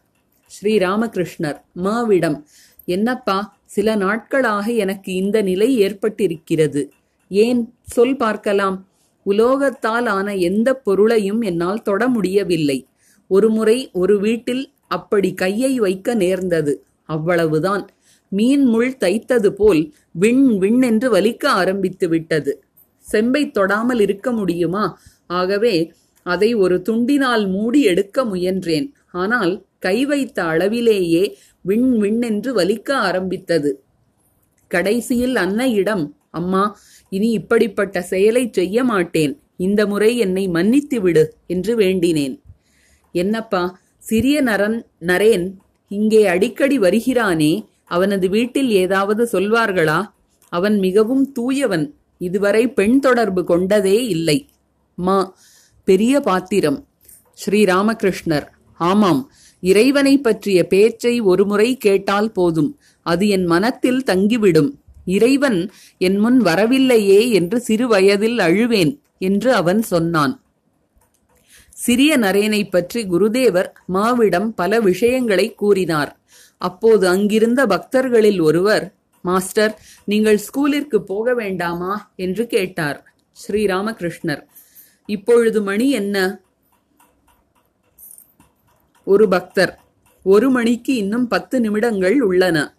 ஸ்ரீராமகிருஷ்ணர் 0.50 1.58
மாவிடம் 1.84 2.38
என்னப்பா 2.84 3.38
சில 3.66 3.94
நாட்களாக 3.94 4.72
எனக்கு 4.72 5.14
இந்த 5.14 5.42
நிலை 5.42 5.68
ஏற்பட்டிருக்கிறது. 5.82 6.82
ஏன்? 7.30 7.74
சொல் 7.84 8.16
பார்க்கலாம். 8.16 8.76
உலோகத்தால் 9.26 10.06
ஆன 10.06 10.36
எந்த 10.36 10.68
பொருளையும் 10.74 11.40
என்னால் 11.40 11.82
தொட 11.82 12.08
முடியவில்லை. 12.08 12.78
ஒருமுறை 13.30 13.90
ஒரு 13.92 14.20
வீட்டில் 14.20 14.64
அப்படி 14.88 15.34
கையை 15.34 15.78
வைக்க 15.78 16.14
நேர்ந்தது. 16.14 16.84
அவ்வளவுதான். 17.04 17.84
மீன் 18.28 18.64
முள் 18.64 18.96
தைத்தது 19.00 19.48
போல் 19.48 19.94
விண் 20.12 20.58
விண் 20.58 20.82
என்று 20.82 21.08
வலிக்க 21.16 21.44
ஆரம்பித்து 21.46 22.08
விட்டது. 22.08 22.52
செம்பை 23.00 23.42
தொடாமல் 23.46 24.00
இருக்க 24.00 24.32
முடியுமா? 24.32 24.84
ஆகவே 25.26 25.92
அதை 26.26 26.54
ஒரு 26.54 26.82
துண்டினால் 26.88 27.44
மூடி 27.50 27.82
எடுக்க 27.82 28.24
முயன்றேன். 28.24 28.86
ஆனால் 29.10 29.52
கை 29.78 30.06
வைத்த 30.06 30.38
அளவிலேயே 30.42 31.38
விண் 31.60 31.98
விண் 31.98 32.22
என்று 32.22 32.50
வலிக்க 32.54 32.92
ஆரம்பித்தது. 32.92 33.70
கடைசியில் 34.70 35.34
அன்னையிடம் 35.34 36.04
அம்மா 36.30 36.78
இனி 37.14 37.28
இப்படிப்பட்ட 37.30 38.02
செயலை 38.02 38.44
செய்ய 38.50 38.84
மாட்டேன் 38.84 39.32
இந்த 39.56 39.80
முறை 39.86 40.10
என்னை 40.16 40.44
மன்னித்து 40.48 40.98
விடு 41.00 41.24
என்று 41.46 41.72
வேண்டினேன். 41.78 42.36
என்னப்பா 43.14 43.62
சிறிய 43.98 44.36
நரன் 44.42 44.78
நரேன் 45.00 45.46
இங்கே 45.90 46.22
அடிக்கடி 46.26 46.76
வருகிறானே 46.78 47.52
அவனது 47.86 48.26
வீட்டில் 48.28 48.70
ஏதாவது 48.82 49.22
சொல்வார்களா? 49.32 50.00
அவன் 50.52 50.76
மிகவும் 50.78 51.24
தூயவன் 51.32 51.86
இதுவரை 52.20 52.64
பெண் 52.78 52.98
தொடர்பு 52.98 53.42
கொண்டதே 53.44 53.98
இல்லை. 54.06 54.38
மா 54.98 55.18
பெரிய 55.88 56.14
பாத்திரம். 56.20 56.78
ஸ்ரீராமகிருஷ்ணர் 57.42 58.46
ஆமாம் 58.80 59.22
இறைவனை 59.62 60.14
பற்றிய 60.18 60.58
பேச்சை 60.66 61.14
ஒருமுறை 61.30 61.68
கேட்டால் 61.76 62.32
போதும் 62.32 62.70
அது 63.06 63.24
என் 63.28 63.44
மனத்தில் 63.44 64.02
தங்கிவிடும். 64.10 64.70
இறைவன் 65.04 65.70
என் 65.98 66.18
முன் 66.18 66.38
வரவில்லையே 66.38 67.30
என்று 67.30 67.60
சிறு 67.60 67.88
வயதில் 67.88 68.38
அழுவேன் 68.38 69.00
என்று 69.18 69.54
அவன் 69.54 69.82
சொன்னான். 69.82 70.42
சிறிய 71.70 72.18
நரேனை 72.18 72.70
பற்றி 72.70 73.06
குருதேவர் 73.08 73.72
மாவிடம் 73.92 74.48
பல 74.48 74.80
விஷயங்களை 74.80 75.54
கூறினார். 75.54 76.20
அப்போது 76.58 77.08
அங்கிருந்த 77.08 77.66
பக்தர்களில் 77.66 78.42
ஒருவர் 78.42 78.94
மாஸ்டர் 79.22 79.80
நீங்கள் 80.04 80.38
ஸ்கூலிற்கு 80.38 80.96
போக 80.96 81.34
வேண்டாமா? 81.34 82.12
என்று 82.16 82.46
கேட்டார். 82.46 83.14
ஸ்ரீராமகிருஷ்ணர். 83.48 84.42
இப்பொழுது 85.06 85.62
மணி 85.62 85.90
என்ன? 85.90 86.40
ஒரு 89.04 89.28
பக்தர். 89.28 89.78
ஒரு 90.22 90.50
மணிக்கு 90.50 90.94
இன்னும் 90.94 91.28
பத்து 91.28 91.60
நிமிடங்கள் 91.60 92.20
உள்ளன. 92.20 92.76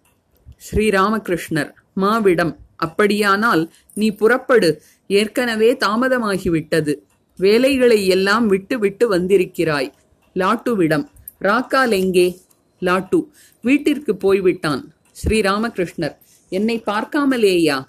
ஸ்ரீராமகிருஷ்ணர். 0.70 1.72
மாவிடம். 2.00 2.56
அப்படியானால் 2.76 3.72
நீ 3.94 4.10
புறப்படு. 4.10 4.82
ஏற்கனவே 5.06 5.72
தாமதமாகிவிட்டது. 5.72 6.94
வேலைகளை 7.36 8.06
எல்லாம் 8.06 8.46
விட்டு 8.46 8.78
விட்டு 8.78 9.08
வந்திருக்கிறாய். 9.08 9.92
லாட்டுவிடம். 10.34 11.06
ராக்கால் 11.40 11.90
எங்கே 11.90 12.40
லாட்டு. 12.80 13.28
வீட்டிற்கு 13.62 14.16
போய்விட்டான். 14.16 14.94
ஸ்ரீராமகிருஷ்ணர். 15.24 16.16
என்னை 16.48 16.82
பார்க்காமலேயா? 16.86 17.84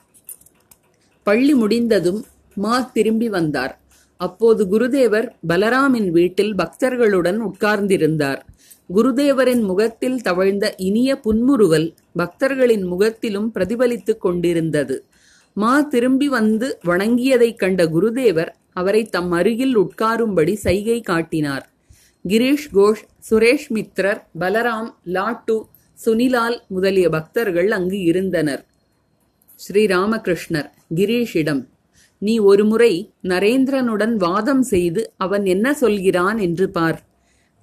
பள்ளி 1.24 1.54
முடிந்ததும் 1.54 2.26
மா 2.56 2.80
திரும்பி 2.80 3.30
வந்தார். 3.30 3.80
அப்போது 4.18 4.66
குருதேவர் 4.66 5.28
பலராமின் 5.50 6.10
வீட்டில் 6.10 6.56
பக்தர்களுடன் 6.56 7.40
உட்கார்ந்திருந்தார். 7.42 8.42
குருதேவரின் 8.94 9.62
முகத்தில் 9.62 10.22
தவழ்ந்த 10.22 10.74
இனிய 10.78 11.20
புன்முறுவல் 11.20 11.94
பக்தர்களின் 12.16 12.84
முகத்திலும் 12.84 13.52
பிரதிபலித்துக் 13.56 14.22
கொண்டிருந்தது. 14.22 15.06
மா 15.54 15.82
திரும்பி 15.82 16.28
வந்து 16.28 16.80
வணங்கியதைக் 16.86 17.56
கண்ட 17.56 17.86
குருதேவர் 17.86 18.48
அவரை 18.74 19.04
தம் 19.06 19.32
அருகில் 19.32 19.78
உட்காரும்படி 19.78 20.54
சைகை 20.54 21.02
காட்டினார். 21.02 21.70
கிரீஷ் 22.28 22.68
கோஷ் 22.74 23.04
சுரேஷ் 23.30 23.68
மித்ரர் 23.70 24.22
பலராம் 24.40 24.94
லாட்டு 25.06 25.62
சுனிலால் 26.06 26.60
முதலிய 26.68 27.10
பக்தர்கள் 27.10 27.72
அங்கு 27.72 28.00
இருந்தனர். 28.00 28.66
ஸ்ரீராமகிருஷ்ணர் 29.56 30.70
கிரீஷிடம் 30.96 31.68
நீ 32.18 32.38
ஒருமுறை 32.38 33.14
நரேந்திரனுடன் 33.24 34.14
வாதம் 34.14 34.62
செய்து 34.62 35.14
அவன் 35.18 35.46
என்ன 35.46 35.74
சொல்கிறான்? 35.74 36.38
என்று 36.38 36.70
பார். 36.70 37.04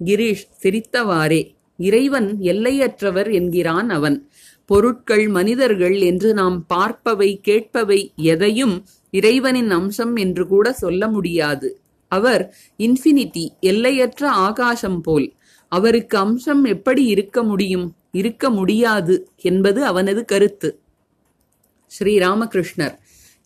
கிரீஷ் 0.05 0.47
சிரித்தவாறே 0.63 1.55
இறைவன் 1.77 2.37
எல்லையற்றவர் 2.39 3.33
என்கிறான் 3.33 3.89
அவன். 3.89 4.29
பொருட்கள் 4.65 5.27
மனிதர்கள் 5.27 5.99
என்று 5.99 6.33
நாம் 6.33 6.65
பார்ப்பவை 6.73 7.29
கேட்பவை 7.47 8.13
எதையும் 8.15 8.85
இறைவனின் 9.11 9.71
அம்சம் 9.71 10.15
என்று 10.15 10.47
கூட 10.47 10.73
சொல்ல 10.73 11.07
முடியாது. 11.07 11.81
அவர் 12.07 12.55
இன்ஃபினிட்டி 12.77 13.47
எல்லையற்ற 13.59 14.29
ஆகாசம் 14.29 15.01
போல். 15.01 15.33
அவருக்கு 15.67 16.17
அம்சம் 16.17 16.63
எப்படி 16.63 17.05
இருக்க 17.05 17.43
முடியும்? 17.43 17.95
இருக்க 18.11 18.49
முடியாது 18.49 19.27
என்பது 19.41 19.85
அவனது 19.85 20.25
கருத்து. 20.25 20.79
ஸ்ரீராமகிருஷ்ணர் 21.91 22.95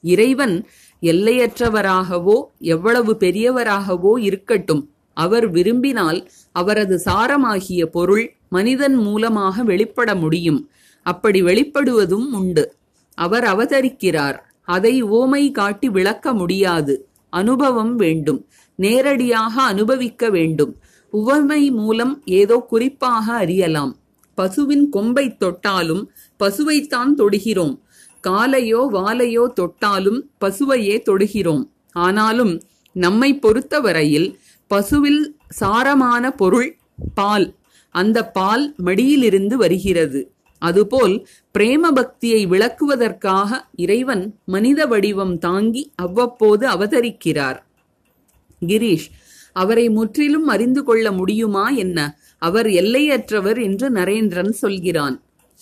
இறைவன் 0.01 0.67
எல்லையற்றவராகவோ 1.01 2.43
எவ்வளவு 2.59 3.13
பெரியவராகவோ 3.19 4.19
இருக்கட்டும். 4.19 4.83
அவர் 5.17 5.45
விரும்பினால் 5.49 6.19
அவரது 6.51 6.95
சாரமாகிய 7.05 7.85
பொருள் 7.85 8.25
மனிதன் 8.49 8.95
மூலமாக 8.95 9.63
வெளிப்பட 9.63 10.15
முடியும். 10.15 10.59
அப்படி 11.05 11.39
வெளிப்படுவதும் 11.43 12.27
உண்டு. 12.31 12.65
அவர் 13.15 13.43
அவதரிக்கிறார். 13.43 14.37
அதை 14.65 15.03
ஓமை 15.03 15.51
காட்டி 15.51 15.89
விளக்க 15.89 16.33
முடியாது. 16.33 16.95
அனுபவம் 17.29 17.95
வேண்டும். 17.95 18.41
நேரடியாக 18.75 19.61
அனுபவிக்க 19.61 20.29
வேண்டும். 20.29 20.73
உவமை 21.11 21.71
மூலம் 21.71 22.21
ஏதோ 22.25 22.65
குறிப்பாக 22.69 23.33
அறியலாம். 23.33 23.93
பசுவின் 24.37 24.89
கொம்பை 24.89 25.37
தொட்டாலும் 25.37 26.03
பசுவைத்தான் 26.39 27.13
தொடுகிறோம். 27.17 27.75
காலையோ 28.27 28.81
வாலையோ 28.95 29.45
தொட்டாலும் 29.53 30.19
பசுவையே 30.41 30.97
தொடுகிறோம். 31.09 31.63
ஆனாலும் 31.91 32.53
நம்மை 32.91 33.39
பொறுத்தவரையில் 33.39 34.27
பசுவில் 34.69 35.35
சாரமான 35.59 36.29
பொருள் 36.29 36.77
பால். 37.13 37.55
அந்த 37.89 38.29
பால் 38.29 38.73
மடியிலிருந்து 38.77 39.57
வருகிறது. 39.57 40.31
அதுபோல் 40.59 41.27
பிரேம 41.59 41.81
பக்தியை 41.95 42.47
விளக்குவதற்காக 42.47 43.65
இறைவன் 43.75 44.35
மனித 44.45 44.85
வடிவம் 44.85 45.37
தாங்கி 45.37 45.91
அவ்வப்போது 45.95 46.69
அவதரிக்கிறார். 46.69 47.59
கிரீஷ் 48.65 49.07
அவரை 49.53 49.89
முற்றிலும் 49.89 50.47
அறிந்து 50.47 50.83
கொள்ள 50.83 51.11
முடியுமா 51.11 51.69
என்ன? 51.69 52.17
அவர் 52.37 52.65
எல்லையற்றவர் 52.65 53.61
என்று 53.61 53.89
நரேந்திரன் 53.89 54.49
சொல்கிறான். 54.49 55.21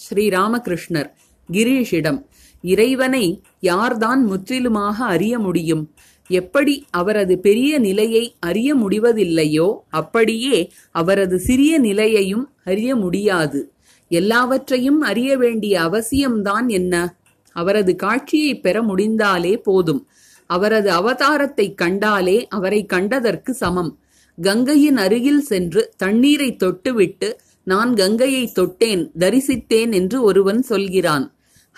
ஸ்ரீராமகிருஷ்ணர் 0.09 1.11
கிரீஷிடம் 1.51 2.25
இறைவனை 2.61 3.41
யார்தான் 3.59 4.23
முற்றிலுமாக 4.23 5.05
அறிய 5.05 5.39
முடியும்? 5.39 5.94
எப்படி 6.27 6.85
அவரது 6.89 7.39
பெரிய 7.39 7.79
நிலையை 7.79 8.35
அறிய 8.39 8.75
முடிவதில்லையோ 8.75 9.77
அப்படியே 9.89 10.71
அவரது 10.91 11.39
சிறிய 11.39 11.79
நிலையையும் 11.79 12.49
அறிய 12.63 12.95
முடியாது. 12.95 13.71
எல்லாவற்றையும் 14.07 15.01
அறிய 15.01 15.37
வேண்டிய 15.37 15.81
அவசியம்தான் 15.81 16.67
என்ன? 16.67 17.17
அவரது 17.51 17.95
காட்சியை 17.95 18.59
பெற 18.59 18.81
முடிந்தாலே 18.81 19.57
போதும். 19.57 20.07
அவரது 20.45 20.91
அவதாரத்தை 20.91 21.73
கண்டாலே 21.73 22.47
அவரை 22.47 22.85
கண்டதற்கு 22.93 23.49
சமம். 23.49 23.99
கங்கையின் 24.41 24.97
அருகில் 24.97 25.41
சென்று 25.41 25.93
தண்ணீரை 25.97 26.57
தொட்டுவிட்டு 26.63 27.33
நான் 27.63 27.93
கங்கையை 27.93 28.51
தொட்டேன் 28.55 29.09
தரிசித்தேன் 29.19 29.91
என்று 29.91 30.21
ஒருவன் 30.21 30.61
சொல்கிறான். 30.61 31.33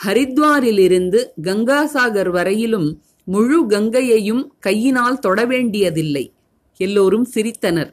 ஹரித்வாரிலிருந்து 0.06 1.26
கங்காசாகர் 1.44 2.30
வரையிலும் 2.30 3.02
முழு 3.28 3.58
கங்கையையும் 3.68 4.44
கையினால் 4.60 5.20
தொட 5.20 5.46
வேண்டியதில்லை 5.46 6.34
எல்லோரும் 6.78 7.28
சிரித்தனர். 7.36 7.92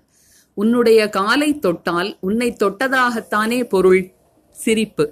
உன்னுடைய 0.55 1.09
காலை 1.09 1.59
தொட்டால் 1.59 2.17
உன்னை 2.21 2.57
தொட்டதாகத்தானே 2.59 3.65
பொருள்? 3.65 4.03
சிரிப்பு. 4.51 5.05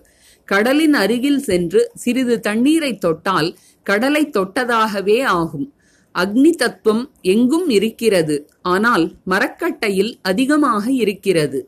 கடலின் 0.44 0.94
அருகில் 0.94 1.38
சென்று 1.38 1.90
சிறிது 1.94 2.40
தண்ணீரை 2.40 2.98
தொட்டால் 2.98 3.56
கடலை 3.82 4.22
தொட்டதாகவே 4.26 5.22
ஆகும். 5.22 5.66
அக்னி 6.14 6.50
தத்துவம் 6.50 7.10
எங்கும் 7.22 7.68
இருக்கிறது. 7.68 8.36
ஆனால் 8.62 9.14
மரக்கட்டையில் 9.26 10.12
அதிகமாக 10.22 10.84
இருக்கிறது. 10.90 11.60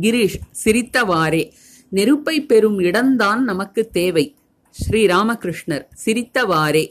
கிரீஷ் 0.00 0.40
சிரித்தவாறே. 0.64 1.52
நெருப்பை 1.88 2.36
பெறும் 2.46 2.78
இடம்தான் 2.78 3.44
நமக்கு 3.44 3.88
தேவை. 3.88 4.26
ஸ்ரீராமகிருஷ்ணர் 4.74 5.86
சிரித்தவாறே. 6.04 6.84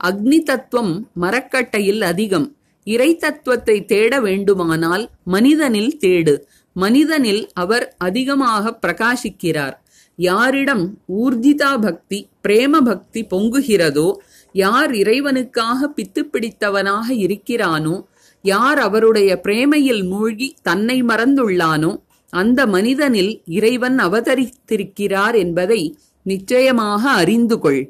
அக்னி 0.00 0.38
தத்துவம் 0.42 0.94
மரக்கட்டையில் 1.20 2.02
அதிகம். 2.02 2.48
இறை 2.86 3.10
தத்துவத்தை 3.16 3.76
தேட 3.84 4.20
வேண்டுமானால் 4.20 5.04
மனிதனில் 5.24 5.94
தேடு. 6.00 6.34
மனிதனில் 6.76 7.42
அவர் 7.54 7.94
அதிகமாக 7.98 8.72
பிரகாசிக்கிறார். 8.86 9.76
யாரிடம் 10.18 10.84
ஊர்ஜிதா 11.14 11.72
பக்தி 11.80 12.18
பிரேம 12.48 12.80
பக்தி 12.80 13.20
பொங்குகிறதோ 13.30 14.08
யார் 14.54 14.92
இறைவனுக்காக 14.92 15.88
பித்து 15.96 16.22
பிடித்தவனாக 16.32 17.06
இருக்கிறானோ 17.14 17.96
யார் 18.44 18.78
அவருடைய 18.78 19.30
பிரேமையில் 19.42 20.02
மூழ்கி 20.08 20.48
தன்னை 20.62 21.02
மறந்துள்ளானோ 21.02 21.92
அந்த 22.32 22.60
மனிதனில் 22.66 23.32
இறைவன் 23.48 23.98
அவதரித்திருக்கிறார் 23.98 25.34
என்பதை 25.34 25.80
நிச்சயமாக 26.26 27.02
அறிந்து 27.12 27.56
கொள் 27.58 27.80